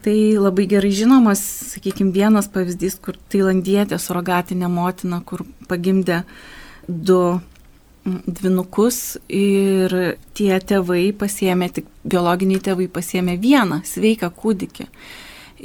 tai 0.04 0.34
labai 0.40 0.66
gerai 0.70 0.92
žinomas, 0.96 1.42
sakykime, 1.76 2.14
vienas 2.16 2.50
pavyzdys, 2.52 2.98
kur 3.04 3.18
tailandietė 3.32 4.00
surogatinė 4.02 4.70
motina, 4.72 5.22
kur 5.26 5.46
pagimdė 5.70 6.24
du 6.88 7.40
dvinukus 8.06 9.20
ir 9.30 9.94
tie 10.34 10.54
tėvai 10.58 11.12
pasėmė, 11.14 11.70
tik 11.70 11.90
biologiniai 12.02 12.64
tėvai 12.66 12.88
pasėmė 12.90 13.38
vieną 13.42 13.82
sveiką 13.86 14.32
kūdikį. 14.34 14.88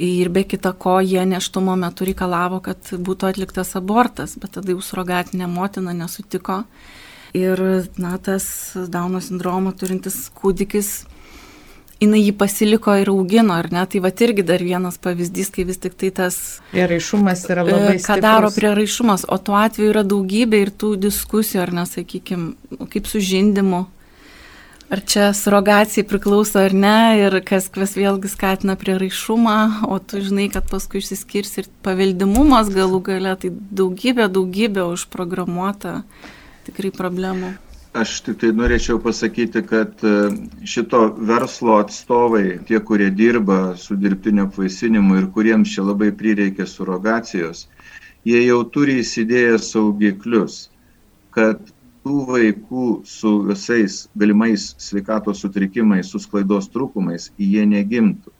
Ir 0.07 0.29
be 0.29 0.43
kita 0.45 0.75
ko, 0.77 0.99
jie 1.01 1.23
neštumo 1.25 1.73
metu 1.79 2.05
reikalavo, 2.05 2.59
kad 2.61 2.91
būtų 2.93 3.31
atliktas 3.31 3.73
abortas, 3.79 4.35
bet 4.37 4.53
tada 4.59 4.75
jau 4.75 4.83
surogatinė 4.85 5.49
motina 5.49 5.95
nesutiko. 5.97 6.61
Ir, 7.37 7.59
na, 7.97 8.13
tas 8.21 8.45
Dauno 8.93 9.19
sindromą 9.21 9.73
turintis 9.77 10.27
kūdikis 10.37 11.07
jinai 12.01 12.21
jį 12.21 12.33
pasiliko 12.37 12.95
ir 12.99 13.09
augino, 13.11 13.55
ar 13.57 13.69
ne? 13.73 13.83
Tai 13.89 14.01
va 14.05 14.11
irgi 14.11 14.45
dar 14.45 14.63
vienas 14.63 14.99
pavyzdys, 15.01 15.51
kai 15.53 15.65
vis 15.67 15.81
tik 15.81 15.97
tai 15.97 16.11
tas... 16.13 16.37
Prieraišumas 16.71 17.43
yra 17.49 17.65
e, 17.65 17.73
labai. 17.73 17.97
Ką 18.05 18.19
daro 18.23 18.51
prieraišumas, 18.53 19.27
o 19.27 19.37
tuo 19.41 19.57
atveju 19.59 19.91
yra 19.93 20.05
daugybė 20.07 20.63
ir 20.65 20.73
tų 20.73 20.95
diskusijų, 21.07 21.63
ar 21.65 21.73
nesakykime, 21.81 22.87
kaip 22.93 23.09
su 23.09 23.21
žindimu. 23.23 23.85
Ar 24.87 25.01
čia 25.03 25.33
surogacijai 25.35 26.05
priklauso 26.07 26.61
ar 26.63 26.71
ne, 26.71 26.99
ir 27.19 27.33
kas, 27.43 27.65
kas 27.73 27.97
vėlgi 27.99 28.29
skatina 28.31 28.77
prieraišumą, 28.79 29.57
o 29.91 29.97
tu 29.99 30.21
žinai, 30.23 30.47
kad 30.53 30.69
paskui 30.71 31.01
išsiskirs 31.01 31.57
ir 31.59 31.67
paveldimumas 31.83 32.71
galų 32.71 33.01
gale, 33.09 33.35
tai 33.41 33.51
daugybė, 33.51 34.29
daugybė 34.31 34.87
užprogramuota 34.93 36.05
tikrai 36.69 36.93
problemų. 36.95 37.57
Aš 37.97 38.11
tik 38.25 38.35
tai 38.41 38.49
norėčiau 38.53 38.99
pasakyti, 39.01 39.63
kad 39.65 40.03
e, 40.05 40.11
šito 40.69 40.99
verslo 41.29 41.79
atstovai, 41.81 42.59
tie, 42.67 42.77
kurie 42.89 43.07
dirba 43.09 43.73
su 43.79 43.95
dirbtinio 43.97 44.45
apvaisinimu 44.45 45.17
ir 45.17 45.29
kuriems 45.33 45.71
čia 45.73 45.85
labai 45.87 46.11
prireikia 46.19 46.67
surogacijos, 46.69 47.63
jie 48.27 48.43
jau 48.43 48.59
turi 48.75 48.99
įsidėję 49.01 49.55
saugiklius, 49.65 50.59
kad 51.33 51.63
tų 52.05 52.25
vaikų 52.27 52.87
su 53.07 53.31
visais 53.47 54.03
galimais 54.15 54.67
sveikatos 54.83 55.41
sutrikimais, 55.43 56.11
su 56.11 56.21
sklaidos 56.21 56.69
trūkumais, 56.73 57.31
jie 57.37 57.65
negimtų. 57.65 58.35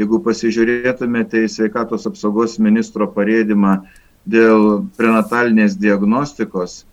Jeigu 0.00 0.20
pasižiūrėtumėte 0.24 1.42
į 1.44 1.50
sveikatos 1.56 2.06
apsaugos 2.08 2.60
ministro 2.62 3.10
parėdimą 3.16 3.74
dėl 4.30 4.86
prenatalinės 4.96 5.74
diagnostikos, 5.80 6.84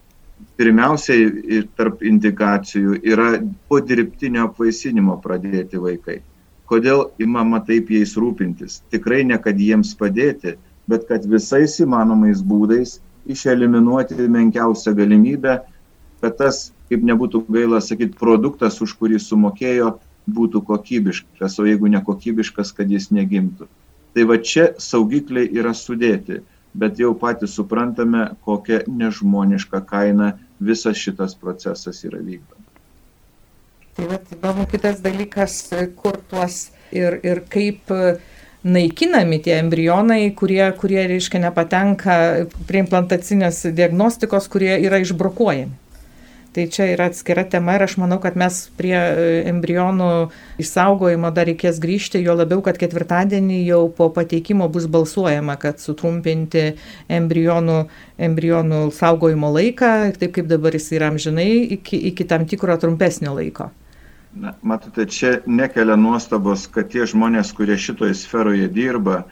pirmiausiai 0.57 1.27
ir 1.57 1.67
tarp 1.77 2.01
indikacijų 2.05 2.97
yra 3.05 3.37
po 3.69 3.79
dirbtinio 3.83 4.47
apvaisinimo 4.47 5.17
pradėti 5.23 5.79
vaikai. 5.81 6.21
Kodėl 6.67 7.05
įmama 7.23 7.61
taip 7.67 7.91
jais 7.93 8.15
rūpintis? 8.19 8.81
Tikrai 8.91 9.21
ne 9.27 9.37
kad 9.39 9.59
jiems 9.61 9.93
padėti, 9.99 10.57
bet 10.89 11.05
kad 11.07 11.27
visais 11.29 11.77
įmanomais 11.83 12.41
būdais 12.43 12.97
išeliminuoti 13.29 14.27
menkiausią 14.33 14.95
galimybę, 14.97 15.61
kad 16.23 16.37
tas, 16.41 16.71
kaip 16.89 17.05
nebūtų 17.05 17.45
gaila 17.47 17.79
sakyti, 17.83 18.17
produktas, 18.19 18.81
už 18.83 18.97
kurį 18.99 19.21
sumokėjo, 19.21 19.93
būtų 20.27 20.63
kokybiškas, 20.67 21.59
o 21.61 21.67
jeigu 21.67 21.87
nekokybiškas, 21.93 22.73
kad 22.75 22.91
jis 22.91 23.11
negimtų. 23.15 23.69
Tai 24.15 24.23
va 24.27 24.39
čia 24.41 24.71
saugikliai 24.81 25.47
yra 25.55 25.75
sudėti 25.77 26.41
bet 26.77 26.99
jau 26.99 27.13
patys 27.17 27.55
suprantame, 27.57 28.29
kokia 28.45 28.83
nežmoniška 28.87 29.81
kaina 29.89 30.33
visas 30.59 30.97
šitas 30.97 31.35
procesas 31.35 32.03
yra 32.07 32.21
vykdomas. 32.21 32.63
Tai 33.97 34.07
vat, 34.11 34.27
įdomu 34.33 34.67
kitas 34.69 34.99
dalykas, 35.01 35.61
kur 35.97 36.19
tuos 36.29 36.67
ir, 36.93 37.17
ir 37.25 37.41
kaip 37.49 37.89
naikinami 38.67 39.39
tie 39.41 39.57
embrionai, 39.57 40.21
kurie, 40.37 40.61
kurie 40.77 41.01
reiškia, 41.09 41.41
nepatenka 41.47 42.17
prie 42.69 42.83
implantacinės 42.83 43.63
diagnostikos, 43.77 44.49
kurie 44.53 44.75
yra 44.85 45.01
išbrokuojami. 45.01 45.86
Tai 46.57 46.63
čia 46.73 46.87
yra 46.89 47.05
atskira 47.11 47.43
tema 47.45 47.75
ir 47.77 47.83
aš 47.85 47.99
manau, 48.01 48.15
kad 48.17 48.33
mes 48.33 48.55
prie 48.79 48.95
e, 48.97 49.25
embrionų 49.45 50.07
išsaugojimo 50.57 51.29
dar 51.29 51.45
reikės 51.45 51.77
grįžti, 51.83 52.23
jo 52.25 52.33
labiau, 52.33 52.63
kad 52.65 52.79
ketvirtadienį 52.81 53.59
jau 53.67 53.83
po 53.93 54.07
pateikimo 54.15 54.65
bus 54.73 54.87
balsuojama, 54.89 55.53
kad 55.61 55.77
sutrumpinti 55.77 56.63
embrionų, 57.13 57.75
embrionų 58.29 58.79
saugojimo 58.97 59.51
laiką, 59.53 59.91
taip 60.17 60.33
kaip 60.39 60.49
dabar 60.49 60.73
jis 60.73 60.89
yra 60.97 61.11
amžinai, 61.13 61.45
iki, 61.77 62.01
iki 62.09 62.25
tam 62.25 62.49
tikro 62.49 62.79
trumpesnio 62.81 63.37
laiko. 63.37 63.69
Na, 64.33 64.55
matote, 64.65 65.05
čia 65.05 65.35
nekelia 65.45 65.93
nuostabos, 65.93 66.65
kad 66.73 66.89
tie 66.89 67.05
žmonės, 67.05 67.53
kurie 67.53 67.77
šitoje 67.77 68.17
sferoje 68.17 68.65
dirba, 68.73 69.27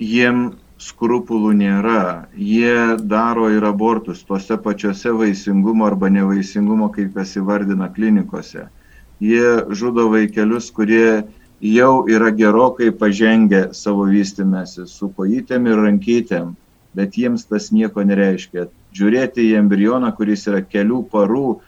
jiem 0.00 0.54
skrupulų 0.80 1.52
nėra. 1.60 2.26
Jie 2.34 2.96
daro 3.12 3.50
ir 3.52 3.64
abortus 3.68 4.22
tose 4.24 4.56
pačiose 4.64 5.12
vaisingumo 5.16 5.86
arba 5.86 6.08
nevaisingumo, 6.12 6.88
kaip 6.94 7.18
jas 7.20 7.36
įvardina 7.36 7.90
klinikose. 7.92 8.66
Jie 9.20 9.50
žudo 9.76 10.08
vaikelius, 10.12 10.70
kurie 10.72 11.26
jau 11.60 11.92
yra 12.08 12.30
gerokai 12.32 12.88
pažengę 12.96 13.68
savo 13.76 14.06
vystimėsi 14.08 14.86
su 14.88 15.10
kojytėm 15.16 15.68
ir 15.68 15.82
rankytėm, 15.84 16.54
bet 16.96 17.18
jiems 17.20 17.44
tas 17.50 17.68
nieko 17.76 18.04
nereiškia. 18.06 18.70
Žiūrėti 18.96 19.44
į 19.50 19.58
embrioną, 19.60 20.14
kuris 20.16 20.48
yra 20.48 20.62
kelių 20.64 21.04
parų, 21.12 21.60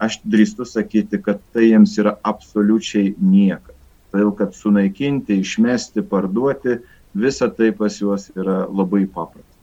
aš 0.00 0.20
drįstu 0.22 0.64
sakyti, 0.64 1.18
kad 1.20 1.42
tai 1.52 1.72
jiems 1.72 1.98
yra 2.00 2.14
absoliučiai 2.22 3.16
niekas. 3.18 3.76
Todėl, 4.10 4.30
kad 4.34 4.56
sunaikinti, 4.58 5.36
išmesti, 5.42 6.02
parduoti, 6.02 6.80
visa 7.14 7.48
tai 7.50 7.72
pas 7.72 7.94
juos 7.98 8.30
yra 8.36 8.64
labai 8.66 9.06
paprasta. 9.06 9.56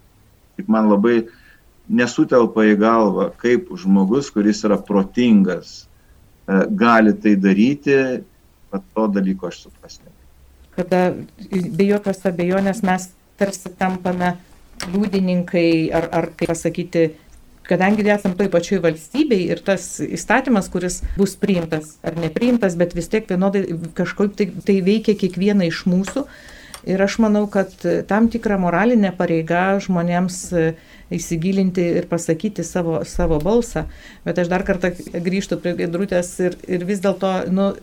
Tik 0.58 0.70
man 0.72 0.90
labai 0.90 1.28
nesutelpa 1.88 2.66
į 2.68 2.76
galvą, 2.82 3.30
kaip 3.40 3.70
žmogus, 3.80 4.32
kuris 4.34 4.64
yra 4.68 4.80
protingas, 4.82 5.86
e, 6.48 6.66
gali 6.76 7.14
tai 7.16 7.38
daryti, 7.40 7.98
bet 8.72 8.90
to 8.96 9.08
dalyko 9.08 9.48
aš 9.48 9.68
suprasti. 9.68 10.12
Kada 10.76 11.14
be 11.50 11.88
jokios 11.88 12.26
abejonės 12.28 12.84
mes 12.86 13.08
tarsi 13.40 13.72
tampame 13.80 14.36
liudininkai 14.92 15.90
ar, 15.96 16.10
ar 16.14 16.30
kaip 16.38 16.52
pasakyti, 16.52 17.08
kadangi 17.68 18.06
esam 18.12 18.36
toj 18.38 18.50
pačioj 18.54 18.82
valstybei 18.84 19.48
ir 19.52 19.62
tas 19.66 19.98
įstatymas, 20.04 20.70
kuris 20.72 21.02
bus 21.18 21.36
priimtas 21.40 21.96
ar 22.06 22.18
nepriimtas, 22.20 22.78
bet 22.80 22.96
vis 22.98 23.10
tiek 23.12 23.28
vienodai 23.30 23.66
kažkaip 23.98 24.38
tai, 24.38 24.52
tai 24.68 24.78
veikia 24.86 25.18
kiekvieną 25.20 25.68
iš 25.72 25.84
mūsų. 25.90 26.28
Ir 26.88 27.02
aš 27.04 27.18
manau, 27.20 27.44
kad 27.52 27.74
tam 28.08 28.30
tikra 28.32 28.56
moralinė 28.62 29.12
pareiga 29.18 29.76
žmonėms 29.84 30.38
e, 30.56 30.68
įsigilinti 31.14 31.84
ir 32.00 32.06
pasakyti 32.08 32.64
savo, 32.64 33.02
savo 33.04 33.42
balsą. 33.44 33.84
Bet 34.24 34.40
aš 34.40 34.52
dar 34.52 34.64
kartą 34.68 34.94
grįžtu 34.96 35.60
prie 35.60 35.76
Gedrutės 35.82 36.32
ir, 36.40 36.56
ir 36.68 36.86
vis 36.88 37.04
dėlto, 37.04 37.34
nu, 37.52 37.74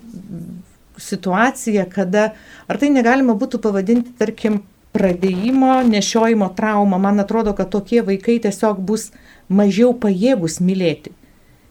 situacija, 0.96 1.84
kada, 1.92 2.30
ar 2.70 2.80
tai 2.80 2.88
negalima 2.94 3.36
būtų 3.36 3.60
pavadinti, 3.60 4.14
tarkim, 4.16 4.62
pradėjimo, 4.94 5.80
nešiojimo 5.90 6.48
trauma, 6.54 7.00
man 7.02 7.20
atrodo, 7.20 7.52
kad 7.58 7.72
tokie 7.72 8.00
vaikai 8.06 8.38
tiesiog 8.44 8.78
bus 8.78 9.08
mažiau 9.50 9.90
pajėgus 9.98 10.60
mylėti. 10.62 11.12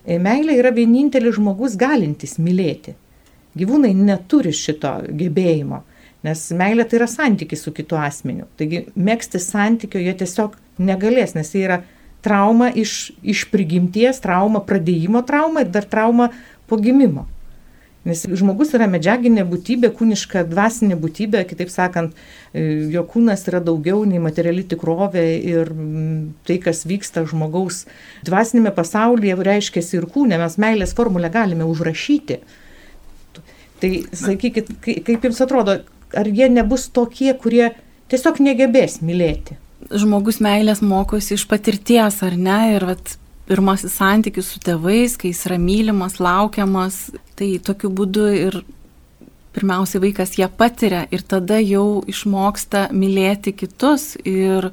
E, 0.03 0.19
meilė 0.19 0.57
yra 0.59 0.73
vienintelis 0.75 1.37
žmogus 1.39 1.77
galintis 1.79 2.35
mylėti. 2.37 2.97
Gyvūnai 3.57 3.93
neturi 3.95 4.51
šito 4.53 4.97
gebėjimo, 5.07 5.83
nes 6.23 6.45
meilė 6.55 6.85
tai 6.87 7.01
yra 7.01 7.09
santykis 7.11 7.65
su 7.65 7.73
kitu 7.75 7.99
asmeniu. 7.99 8.47
Taigi 8.59 8.85
mėgsti 8.95 9.41
santykio 9.43 10.01
jie 10.01 10.15
tiesiog 10.23 10.55
negalės, 10.79 11.35
nes 11.35 11.51
jie 11.53 11.65
yra 11.67 11.81
trauma 12.23 12.69
iš, 12.71 13.11
iš 13.19 13.45
prigimties, 13.51 14.21
trauma 14.23 14.63
pradėjimo 14.63 15.23
trauma 15.27 15.65
ir 15.65 15.71
dar 15.73 15.87
trauma 15.89 16.31
po 16.69 16.79
gimimo. 16.79 17.27
Nes 18.03 18.19
žmogus 18.27 18.73
yra 18.75 18.83
medžiaginė 18.91 19.45
būtybė, 19.47 19.87
kūniška 19.95 20.41
dvasinė 20.49 20.97
būtybė, 20.99 21.45
kitaip 21.47 21.69
sakant, 21.71 22.17
jo 22.51 23.03
kūnas 23.07 23.45
yra 23.47 23.61
daugiau 23.63 24.01
nei 24.07 24.19
materiali 24.19 24.65
tikrovė 24.67 25.23
ir 25.39 25.71
tai, 26.43 26.57
kas 26.65 26.83
vyksta 26.87 27.23
žmogaus 27.29 27.85
dvasinėme 28.27 28.73
pasaulyje, 28.75 29.37
reiškia 29.47 29.85
ir 29.95 30.09
kūne, 30.11 30.35
mes 30.41 30.59
meilės 30.59 30.91
formulę 30.97 31.31
galime 31.31 31.67
užrašyti. 31.69 32.41
Tai 33.79 33.93
sakykit, 34.19 34.75
kaip 34.83 35.29
jums 35.29 35.39
atrodo, 35.43 35.79
ar 36.17 36.29
jie 36.29 36.49
nebus 36.51 36.87
tokie, 36.93 37.31
kurie 37.33 37.71
tiesiog 38.11 38.39
negebės 38.43 39.01
mylėti? 39.05 39.57
Žmogus 39.93 40.39
meilės 40.43 40.81
mokosi 40.85 41.35
iš 41.35 41.47
patirties, 41.49 42.21
ar 42.25 42.37
ne? 42.39 42.59
Ir 42.77 42.85
vat, 42.87 43.17
pirmasis 43.49 43.97
santykis 43.99 44.53
su 44.53 44.61
tėvais, 44.63 45.17
kai 45.19 45.33
jis 45.33 45.43
yra 45.49 45.59
mylimas, 45.59 46.19
laukiamas, 46.23 47.09
tai 47.37 47.57
tokiu 47.63 47.91
būdu 47.91 48.29
ir 48.37 48.61
pirmiausiai 49.53 50.01
vaikas 50.07 50.37
ją 50.39 50.49
patiria 50.49 51.03
ir 51.13 51.21
tada 51.29 51.59
jau 51.61 52.01
išmoksta 52.09 52.87
mylėti 52.95 53.53
kitus 53.53 54.13
ir 54.25 54.71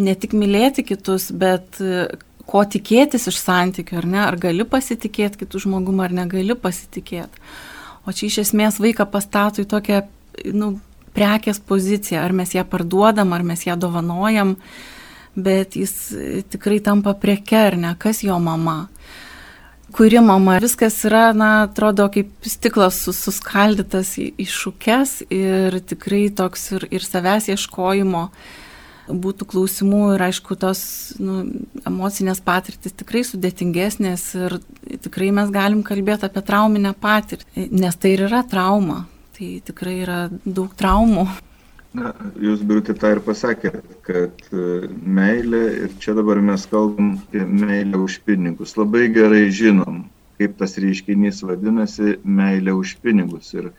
ne 0.00 0.14
tik 0.18 0.34
mylėti 0.34 0.84
kitus, 0.86 1.28
bet 1.30 1.78
e, 1.84 2.08
ko 2.50 2.62
tikėtis 2.66 3.28
iš 3.30 3.38
santykių, 3.38 4.00
ar 4.00 4.08
ne, 4.08 4.22
ar 4.24 4.38
gali 4.40 4.66
pasitikėti 4.66 5.44
kitų 5.44 5.66
žmogum, 5.66 6.00
ar 6.02 6.14
negali 6.16 6.56
pasitikėti. 6.58 7.44
O 8.08 8.14
čia 8.16 8.30
iš 8.30 8.40
esmės 8.46 8.80
vaiką 8.82 9.06
pastato 9.12 9.62
į 9.62 9.68
tokią, 9.70 10.00
nu, 10.54 10.74
prekės 11.16 11.60
poziciją, 11.66 12.22
ar 12.22 12.34
mes 12.36 12.54
ją 12.54 12.64
parduodam, 12.68 13.34
ar 13.34 13.44
mes 13.46 13.66
ją 13.66 13.76
dovanojam. 13.80 14.56
Bet 15.38 15.76
jis 15.78 15.92
e, 16.12 16.42
tikrai 16.50 16.80
tampa 16.82 17.14
preke, 17.14 17.58
ar 17.70 17.76
ne, 17.78 17.94
kas 17.98 18.24
jo 18.26 18.38
mama. 18.42 18.88
Kuri 19.94 20.20
mama, 20.22 20.56
viskas 20.62 21.00
yra, 21.06 21.30
na, 21.34 21.50
atrodo, 21.66 22.06
kaip 22.14 22.30
stiklas 22.46 23.00
sus, 23.04 23.18
suskaldytas 23.26 24.12
į, 24.22 24.28
į 24.38 24.46
šukes 24.50 25.16
ir 25.34 25.80
tikrai 25.82 26.28
toks 26.34 26.68
ir, 26.76 26.86
ir 26.94 27.06
savęs 27.06 27.50
ieškojimo 27.50 28.28
būtų 29.10 29.46
klausimų 29.50 30.02
ir 30.14 30.22
aišku, 30.28 30.54
tos 30.60 30.82
nu, 31.18 31.40
emocinės 31.88 32.38
patirtis 32.46 32.94
tikrai 32.94 33.24
sudėtingesnės 33.26 34.26
ir 34.38 34.58
tikrai 35.02 35.32
mes 35.34 35.50
galim 35.50 35.82
kalbėti 35.86 36.28
apie 36.28 36.42
trauminę 36.46 36.92
patirtį, 36.94 37.66
nes 37.74 37.98
tai 37.98 38.14
ir 38.14 38.28
yra 38.28 38.44
trauma, 38.46 39.04
tai 39.40 39.62
tikrai 39.64 40.02
yra 40.04 40.18
daug 40.44 40.72
traumų. 40.76 41.24
Na, 41.96 42.12
jūs, 42.38 42.60
Birutė, 42.62 42.94
tą 42.94 43.16
ir 43.16 43.20
pasakėt, 43.24 43.80
kad 44.06 44.42
e, 44.52 44.88
meilė, 45.18 45.62
ir 45.86 45.94
čia 46.02 46.12
dabar 46.14 46.38
mes 46.44 46.66
kalbam 46.70 47.16
apie 47.16 47.42
meilę 47.48 47.98
už 48.04 48.20
pinigus. 48.28 48.76
Labai 48.78 49.08
gerai 49.10 49.48
žinom, 49.50 50.04
kaip 50.38 50.54
tas 50.60 50.76
reiškinys 50.78 51.40
vadinasi 51.48 52.18
meilė 52.22 52.76
už 52.78 52.92
pinigus. 53.02 53.48
Ir 53.56 53.72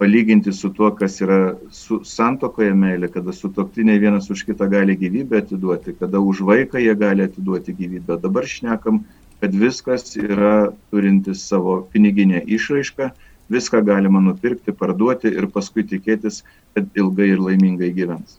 palyginti 0.00 0.50
su 0.56 0.72
tuo, 0.74 0.90
kas 0.96 1.20
yra 1.22 1.54
su 1.70 2.00
santokoje 2.08 2.72
meilė, 2.74 3.12
kada 3.14 3.36
su 3.36 3.52
toktiniai 3.54 4.02
vienas 4.02 4.26
už 4.32 4.42
kitą 4.48 4.66
gali 4.72 4.96
gyvybę 4.98 5.44
atiduoti, 5.44 5.94
kada 6.00 6.18
už 6.18 6.42
vaiką 6.48 6.82
jie 6.82 6.96
gali 6.98 7.28
atiduoti 7.28 7.76
gyvybę. 7.78 8.18
Dabar 8.24 8.48
šnekam, 8.48 9.04
kad 9.44 9.54
viskas 9.54 10.16
yra 10.18 10.72
turintis 10.90 11.46
savo 11.46 11.84
piniginę 11.92 12.42
išraišką 12.42 13.12
viską 13.52 13.82
galima 13.84 14.20
nupirkti, 14.20 14.74
parduoti 14.74 15.30
ir 15.30 15.48
paskui 15.52 15.84
tikėtis, 15.86 16.42
kad 16.74 16.88
ilgai 16.98 17.30
ir 17.34 17.42
laimingai 17.42 17.92
gyvens. 17.94 18.38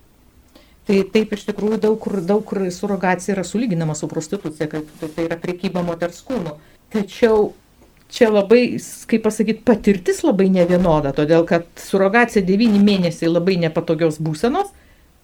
Tai 0.87 1.01
taip 1.11 1.33
iš 1.35 1.43
tikrųjų 1.49 1.81
daug 1.83 1.97
kur, 1.99 2.19
daug 2.23 2.43
kur 2.47 2.63
surogacija 2.71 3.35
yra 3.35 3.43
sulyginama 3.43 3.95
su 3.95 4.07
prostitucija, 4.07 4.69
kad 4.71 4.87
tai 5.03 5.25
yra 5.27 5.35
priekyba 5.39 5.83
moters 5.83 6.21
kūnu. 6.27 6.55
Tačiau 6.93 7.49
čia 8.07 8.29
labai, 8.31 8.79
kaip 9.11 9.25
pasakyti, 9.25 9.65
patirtis 9.67 10.23
labai 10.23 10.47
nevienoda, 10.53 11.11
todėl 11.15 11.43
kad 11.47 11.67
surogacija 11.83 12.45
9 12.47 12.79
mėnesiai 12.87 13.31
labai 13.31 13.57
nepatogios 13.59 14.21
būsenos, 14.23 14.71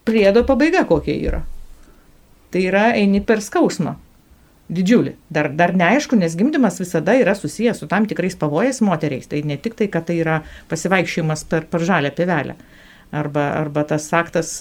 priedo 0.04 0.44
pabaiga 0.44 0.84
kokia 0.88 1.16
yra. 1.16 1.44
Tai 2.52 2.60
yra 2.60 2.90
eini 2.92 3.24
per 3.24 3.40
skausmą 3.40 3.96
didžiulį. 4.72 5.14
Dar, 5.32 5.50
dar 5.52 5.74
neaišku, 5.76 6.16
nes 6.16 6.36
gimdymas 6.38 6.80
visada 6.80 7.14
yra 7.18 7.34
susijęs 7.36 7.82
su 7.82 7.88
tam 7.90 8.06
tikrais 8.08 8.36
pavojais 8.40 8.80
moteriais. 8.84 9.28
Tai 9.28 9.42
ne 9.44 9.58
tik 9.60 9.76
tai, 9.78 9.90
kad 9.92 10.06
tai 10.08 10.18
yra 10.22 10.40
pasivaikščiojimas 10.70 11.44
per, 11.50 11.68
per 11.68 11.84
žalę 11.84 12.12
pivelę 12.14 12.56
arba, 13.14 13.50
arba 13.60 13.84
tas 13.88 14.08
aktas, 14.16 14.56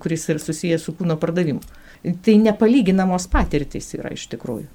kuris 0.00 0.28
yra 0.30 0.42
susijęs 0.42 0.86
su 0.86 0.94
kūno 0.98 1.18
pardavimu. 1.20 1.62
Tai 2.24 2.36
nepalyginamos 2.44 3.26
patirtys 3.32 3.90
yra 3.98 4.14
iš 4.14 4.28
tikrųjų. 4.32 4.68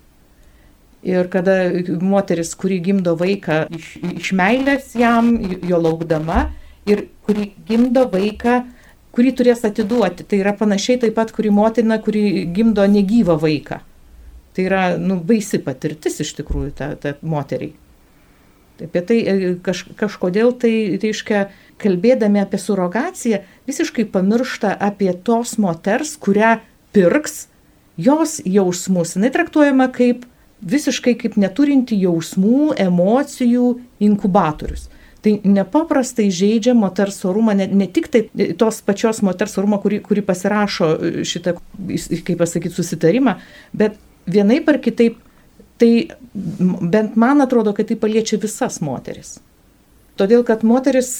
Ir 1.04 1.28
kada 1.32 1.56
moteris, 2.00 2.54
kuri 2.56 2.78
gimdo 2.84 3.16
vaiką 3.20 3.66
iš, 3.76 3.88
iš 4.08 4.30
meilės 4.40 4.94
jam, 4.96 5.34
jo 5.68 5.80
laukdama, 5.80 6.46
ir 6.88 7.10
kuri 7.28 7.50
gimdo 7.68 8.06
vaiką, 8.12 8.62
kurį 9.16 9.34
turės 9.40 9.66
atiduoti, 9.68 10.24
tai 10.24 10.40
yra 10.40 10.56
panašiai 10.56 11.02
taip 11.02 11.18
pat, 11.18 11.34
kuri 11.36 11.52
motina, 11.52 12.00
kuri 12.04 12.46
gimdo 12.56 12.86
negyvą 12.88 13.36
vaiką 13.40 13.82
Tai 14.54 14.66
yra 14.68 14.84
nu, 15.02 15.18
baisi 15.18 15.60
patirtis 15.64 16.20
iš 16.22 16.36
tikrųjų 16.40 16.74
ta, 16.78 16.92
ta 17.00 17.16
moteriai. 17.26 17.74
Apie 18.84 19.02
tai 19.06 19.20
e, 19.22 19.54
kaž, 19.64 19.86
kažkodėl 19.98 20.54
tai 20.62 20.74
reiškia, 21.02 21.48
kalbėdami 21.82 22.42
apie 22.42 22.60
surogaciją, 22.62 23.42
visiškai 23.70 24.06
pamiršta 24.14 24.74
apie 24.82 25.12
tos 25.26 25.58
moters, 25.62 26.16
kurią 26.22 26.58
pirks 26.94 27.48
jos 27.98 28.40
jausmus. 28.46 29.16
Jis 29.18 29.34
traktuojama 29.36 29.90
kaip 29.94 30.26
visiškai 30.64 31.16
kaip 31.20 31.38
neturinti 31.40 31.98
jausmų, 32.02 32.74
emocijų 32.82 33.68
inkubatorius. 34.04 34.88
Tai 35.24 35.38
nepaprastai 35.48 36.28
žaidžia 36.36 36.74
moters 36.76 37.22
orumą, 37.28 37.54
ne, 37.56 37.68
ne 37.72 37.88
tik 37.88 38.10
tai 38.12 38.26
tos 38.60 38.82
pačios 38.84 39.22
moters 39.24 39.56
orumą, 39.60 39.80
kuri, 39.84 40.02
kuri 40.04 40.24
pasirašo 40.26 40.90
šitą, 41.28 41.56
kaip 42.28 42.42
pasakyti, 42.42 42.76
susitarimą, 42.76 43.38
bet 43.72 43.96
vienaip 44.30 44.70
ar 44.70 44.80
kitaip, 44.84 45.18
tai 45.82 46.08
bent 46.34 47.18
man 47.20 47.44
atrodo, 47.44 47.74
kad 47.76 47.90
tai 47.90 47.98
paliečia 48.00 48.40
visas 48.42 48.80
moteris. 48.84 49.38
Todėl, 50.20 50.44
kad 50.46 50.62
moteris, 50.68 51.16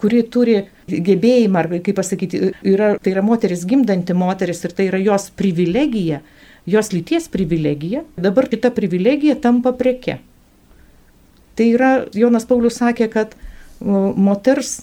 kuri 0.00 0.24
turi 0.26 0.56
gebėjimą, 0.90 1.60
ar 1.60 1.68
kaip 1.86 1.94
pasakyti, 1.98 2.48
yra, 2.66 2.96
tai 2.98 3.12
yra 3.14 3.22
moteris 3.22 3.62
gimdanti 3.68 4.16
moteris 4.18 4.64
ir 4.66 4.74
tai 4.74 4.88
yra 4.90 4.98
jos 5.02 5.28
privilegija, 5.38 6.18
jos 6.66 6.90
lyties 6.94 7.28
privilegija, 7.30 8.02
dabar 8.18 8.50
šita 8.50 8.72
privilegija 8.74 9.38
tampa 9.42 9.72
preke. 9.78 10.18
Tai 11.54 11.68
yra, 11.68 11.92
Jonas 12.16 12.46
Paulius 12.48 12.80
sakė, 12.80 13.06
kad 13.12 13.36
moters 13.82 14.82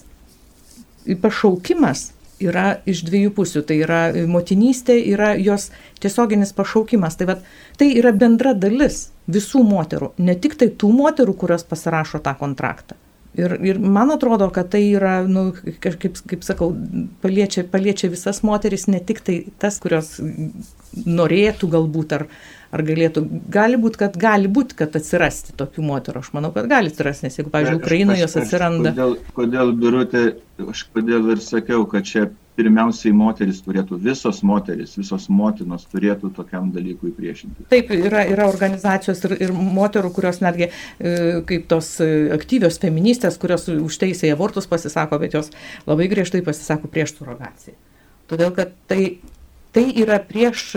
pašaukimas 1.20 2.10
yra 2.40 2.80
iš 2.88 3.04
dviejų 3.08 3.34
pusių. 3.36 3.64
Tai 3.68 3.76
yra 3.84 4.00
motinystė, 4.30 4.96
yra 5.12 5.34
jos 5.38 5.68
tiesioginis 6.02 6.54
pašaukimas. 6.56 7.18
Tai, 7.20 7.30
vat, 7.34 7.44
tai 7.80 7.92
yra 8.00 8.14
bendra 8.16 8.54
dalis 8.56 9.08
visų 9.30 9.62
moterų, 9.66 10.14
ne 10.18 10.34
tik 10.34 10.56
tai 10.58 10.72
tų 10.74 10.90
moterų, 10.96 11.36
kurios 11.38 11.66
pasirašo 11.68 12.22
tą 12.24 12.34
kontraktą. 12.40 12.98
Ir, 13.38 13.52
ir 13.62 13.78
man 13.78 14.10
atrodo, 14.10 14.48
kad 14.50 14.72
tai 14.72 14.80
yra, 14.90 15.20
nu, 15.22 15.52
kaip, 15.78 16.02
kaip 16.02 16.40
sakau, 16.42 16.72
paliečia, 17.22 17.62
paliečia 17.62 18.10
visas 18.10 18.42
moteris, 18.42 18.88
ne 18.90 18.98
tik 19.06 19.22
tai 19.22 19.36
tas, 19.62 19.78
kurios 19.82 20.16
norėtų 21.06 21.70
galbūt 21.70 22.16
ar, 22.16 22.26
ar 22.70 22.84
galėtų. 22.86 23.24
Gali 23.52 23.78
būti, 23.80 24.00
kad 24.04 24.18
gali 24.20 24.50
būti, 24.50 24.76
kad 24.78 24.94
atsirasti 24.98 25.56
tokių 25.58 25.86
moterų. 25.86 26.22
Aš 26.24 26.32
manau, 26.36 26.52
kad 26.54 26.68
gali 26.70 26.92
atsirasti, 26.92 27.26
nes 27.26 27.40
jeigu, 27.40 27.50
pavyzdžiui, 27.54 27.80
Ukrainoje 27.82 28.24
jos 28.24 28.36
atsiranda. 28.40 28.92
Kodėl, 28.94 29.16
kodėl 29.38 29.74
birutė, 29.80 30.24
aš 30.70 30.84
kodėl 30.94 31.32
ir 31.34 31.42
sakiau, 31.44 31.82
kad 31.90 32.06
čia 32.08 32.28
pirmiausiai 32.60 33.12
moteris 33.16 33.60
turėtų, 33.64 33.96
visos 34.02 34.42
moteris, 34.46 34.92
visos 34.98 35.28
motinos 35.32 35.86
turėtų 35.90 36.32
tokiam 36.36 36.70
dalykui 36.74 37.12
priešinti. 37.16 37.66
Taip, 37.72 37.92
yra, 37.94 38.24
yra 38.28 38.48
organizacijos 38.50 39.22
ir, 39.28 39.36
ir 39.46 39.54
moterų, 39.54 40.12
kurios 40.16 40.42
netgi 40.44 40.68
e, 40.68 40.72
kaip 41.48 41.68
tos 41.70 41.94
e, 42.04 42.10
aktyvios 42.36 42.80
feministės, 42.82 43.38
kurios 43.40 43.68
už 43.72 44.00
teisę 44.02 44.28
į 44.28 44.34
abortus 44.36 44.68
pasisako, 44.70 45.20
bet 45.22 45.38
jos 45.38 45.52
labai 45.88 46.10
griežtai 46.12 46.42
pasisako 46.46 46.90
prieš 46.92 47.16
surogaciją. 47.18 47.78
Todėl, 48.30 48.52
kad 48.54 48.74
tai, 48.90 49.16
tai 49.74 49.86
yra 50.02 50.18
prieš, 50.22 50.76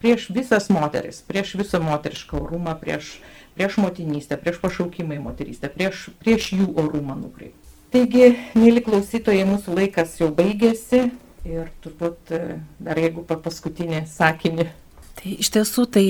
prieš 0.00 0.28
visas 0.34 0.68
moteris, 0.72 1.22
prieš 1.26 1.54
visą 1.60 1.80
moterišką 1.84 2.40
orumą, 2.40 2.76
prieš, 2.80 3.18
prieš 3.56 3.80
motinystę, 3.82 4.38
prieš 4.40 4.60
pašaukimą 4.62 5.18
į 5.18 5.24
moterystę, 5.24 5.72
prieš, 5.72 6.08
prieš 6.22 6.52
jų 6.56 6.70
orumą 6.80 7.18
nukreipti. 7.20 7.56
Taigi, 7.90 8.36
mėly 8.54 8.84
klausytojai, 8.86 9.48
mūsų 9.48 9.74
laikas 9.74 10.14
jau 10.20 10.30
baigėsi 10.34 11.08
ir 11.48 11.70
turbūt 11.82 12.30
e, 12.36 12.60
dar 12.78 13.00
jeigu 13.00 13.24
paskutinį 13.26 14.04
sakinį. 14.06 14.68
Tai 15.20 15.32
iš 15.34 15.50
tiesų 15.52 15.86
tai 15.92 16.04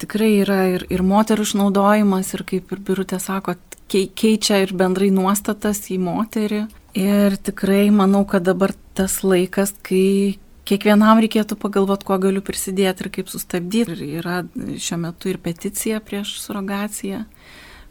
tikrai 0.00 0.30
yra 0.44 0.60
ir, 0.76 0.86
ir 0.92 1.02
moterų 1.04 1.44
išnaudojimas, 1.48 2.30
ir 2.36 2.44
kaip 2.48 2.70
ir 2.72 2.84
birutė 2.86 3.18
sako, 3.20 3.56
keičia 3.90 4.62
ir 4.62 4.72
bendrai 4.78 5.10
nuostatas 5.12 5.82
į 5.92 5.98
moterį. 6.06 6.62
Ir 6.98 7.36
tikrai 7.44 7.88
manau, 7.94 8.22
kad 8.28 8.46
dabar 8.46 8.72
tas 8.96 9.18
laikas, 9.26 9.74
kai 9.84 10.38
kiekvienam 10.68 11.22
reikėtų 11.24 11.56
pagalvoti, 11.60 12.06
kuo 12.08 12.18
galiu 12.20 12.42
prisidėti 12.44 13.04
ir 13.04 13.12
kaip 13.18 13.32
sustabdyti. 13.32 13.96
Ir 13.96 14.20
yra 14.20 14.38
šiuo 14.54 15.00
metu 15.06 15.32
ir 15.32 15.40
peticija 15.42 16.00
prieš 16.04 16.36
surogaciją, 16.44 17.24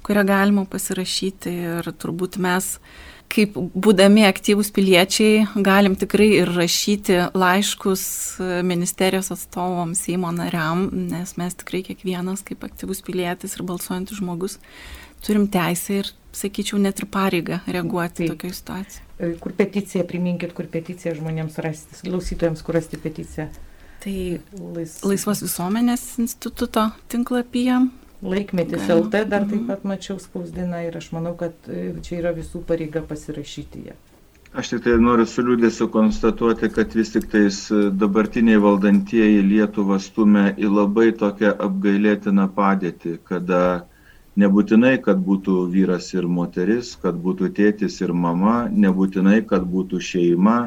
kurią 0.06 0.26
galima 0.28 0.66
pasirašyti 0.70 1.54
ir 1.74 1.94
turbūt 2.00 2.40
mes 2.44 2.76
kaip 3.28 3.58
būdami 3.58 4.24
aktyvūs 4.28 4.70
piliečiai 4.76 5.48
galim 5.64 5.98
tikrai 6.00 6.30
ir 6.38 6.52
rašyti 6.56 7.18
laiškus 7.36 8.04
ministerijos 8.64 9.34
atstovams, 9.36 10.06
Seimo 10.06 10.32
nariam, 10.32 10.88
nes 11.10 11.36
mes 11.40 11.58
tikrai 11.60 11.84
kiekvienas 11.90 12.46
kaip 12.48 12.64
aktyvus 12.64 13.04
pilietis 13.04 13.58
ir 13.58 13.66
balsuojantis 13.68 14.22
žmogus 14.22 14.58
turim 15.28 15.46
teisę 15.52 16.02
ir, 16.02 16.10
sakyčiau, 16.38 16.80
net 16.82 17.04
ir 17.04 17.10
pareigą 17.12 17.60
reaguoti 17.68 18.30
tokioje 18.32 18.58
situacijoje. 18.62 19.06
E, 19.20 19.32
kur 19.44 19.54
peticija, 19.58 20.06
priminkit, 20.08 20.54
kur 20.58 20.68
peticija 20.72 21.16
žmonėms 21.18 21.60
rasti, 21.66 22.02
klausytojams, 22.06 22.64
kur 22.66 22.78
rasti 22.80 23.00
peticiją. 23.02 23.48
Tai 24.04 24.18
Lais... 24.76 25.00
Laisvos 25.04 25.42
visuomenės 25.46 26.04
instituto 26.22 26.90
tinklapyje 27.12 27.82
Laikmetis 28.22 28.90
LT 28.90 29.28
dar 29.30 29.46
taip 29.46 29.60
mhm. 29.60 29.68
pat 29.70 29.84
mačiau 29.86 30.18
spausdina 30.20 30.82
ir 30.88 30.96
aš 30.98 31.12
manau, 31.14 31.36
kad 31.38 31.54
e, 31.70 31.92
čia 32.02 32.18
yra 32.24 32.34
visų 32.34 32.64
pareiga 32.66 33.04
pasirašyti 33.06 33.84
ją. 33.92 33.98
Aš 34.58 34.72
tik 34.72 34.82
tai 34.88 34.96
noriu 34.98 35.28
su 35.30 35.44
liūdėsiu 35.46 35.86
konstatuoti, 35.94 36.72
kad 36.74 36.96
vis 36.98 37.14
tik 37.14 37.28
tais 37.30 37.60
e, 37.70 37.92
dabartiniai 37.94 38.58
valdantieji 38.64 39.44
Lietuvą 39.46 40.00
stumia 40.02 40.48
į 40.58 40.72
labai 40.72 41.12
tokią 41.20 41.54
apgailėtiną 41.68 42.48
padėtį, 42.58 43.20
kada 43.28 43.62
nebūtinai, 44.38 44.98
kad 45.04 45.22
būtų 45.26 45.68
vyras 45.74 46.12
ir 46.14 46.28
moteris, 46.30 46.96
kad 47.02 47.18
būtų 47.22 47.52
tėtis 47.58 48.00
ir 48.06 48.14
mama, 48.14 48.68
nebūtinai, 48.70 49.42
kad 49.50 49.66
būtų 49.68 50.02
šeima, 50.10 50.58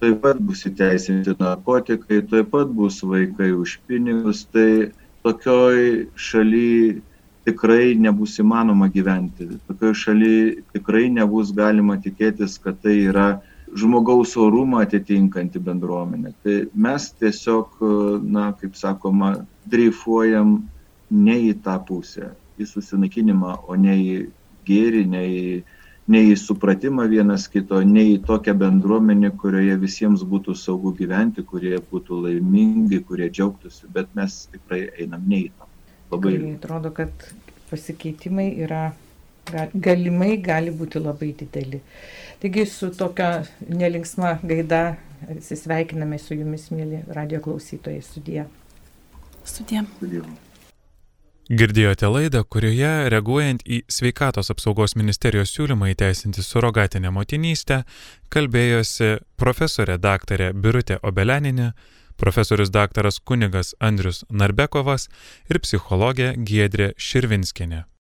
taip 0.00 0.20
pat 0.24 0.40
bus 0.42 0.64
įteisinti 0.68 1.36
narkotikai, 1.40 2.22
taip 2.30 2.52
pat 2.52 2.72
bus 2.76 3.00
vaikai 3.04 3.52
už 3.56 3.78
pinigus. 3.88 4.44
Tai 4.52 4.92
tokioj 5.24 6.06
šaly 6.16 7.00
tikrai 7.44 7.94
nebus 8.00 8.38
įmanoma 8.40 8.88
gyventi. 8.92 9.48
Tokioj 9.68 9.96
šaly 10.02 10.36
tikrai 10.76 11.08
nebus 11.12 11.52
galima 11.56 11.96
tikėtis, 12.00 12.56
kad 12.60 12.80
tai 12.84 12.98
yra 13.08 13.28
žmogaus 13.74 14.36
orumą 14.40 14.84
atitinkanti 14.84 15.60
bendruomenė. 15.64 16.32
Tai 16.44 16.56
mes 16.86 17.10
tiesiog, 17.20 17.80
na, 18.22 18.52
kaip 18.60 18.76
sakoma, 18.78 19.34
dreifuojam 19.68 20.56
ne 21.10 21.36
į 21.50 21.54
tą 21.64 21.76
pusę, 21.88 22.32
į 22.58 22.68
susinaikinimą, 22.70 23.56
o 23.68 23.78
ne 23.80 23.96
į 24.00 24.18
gėrį, 24.68 25.06
ne 25.10 25.24
į 25.28 25.46
nei 26.10 26.32
į 26.32 26.36
supratimą 26.36 27.06
vienas 27.08 27.46
kito, 27.48 27.78
nei 27.88 28.14
į 28.14 28.22
tokią 28.28 28.54
bendruomenę, 28.60 29.30
kurioje 29.40 29.76
visiems 29.80 30.24
būtų 30.28 30.56
saugu 30.58 30.92
gyventi, 30.98 31.44
kurie 31.48 31.78
būtų 31.90 32.20
laimingi, 32.26 33.00
kurie 33.08 33.30
džiaugtųsi, 33.30 33.88
bet 33.94 34.12
mes 34.18 34.44
tikrai 34.52 34.82
einam 35.00 35.24
ne 35.28 35.46
į 35.46 35.48
tą. 35.54 35.70
Labai. 36.12 36.34
Tai 36.36 36.52
atrodo, 36.58 36.92
kad 36.92 37.26
pasikeitimai 37.70 38.50
yra 38.66 38.84
galimai 39.72 40.36
gali 40.44 40.72
būti 40.74 41.00
labai 41.00 41.32
dideli. 41.40 41.80
Taigi 42.40 42.66
su 42.68 42.90
tokia 42.92 43.44
nelinksma 43.68 44.38
gaida 44.44 44.84
atsisveikiname 45.24 46.20
su 46.20 46.36
jumis, 46.36 46.68
mėly 46.72 47.04
radio 47.16 47.40
klausytojai, 47.44 48.04
sudie. 48.04 48.44
Sudie. 49.44 49.84
sudie. 50.00 50.24
Girdėjote 51.44 52.08
laidą, 52.08 52.40
kurioje, 52.48 53.10
reaguojant 53.12 53.60
į 53.68 53.82
sveikatos 53.92 54.48
apsaugos 54.48 54.94
ministerijos 54.96 55.52
siūlymą 55.52 55.90
įteisinti 55.92 56.40
surogatinę 56.40 57.12
motinystę, 57.12 57.82
kalbėjosi 58.32 59.18
profesorė 59.36 59.98
daktarė 60.00 60.54
Birutė 60.56 60.96
Obeleninė, 61.04 61.74
profesorius 62.16 62.72
daktaras 62.72 63.20
kunigas 63.20 63.74
Andrius 63.76 64.24
Narbekovas 64.30 65.10
ir 65.52 65.60
psichologė 65.60 66.32
Giedrė 66.40 66.94
Širvinskinė. 66.96 67.84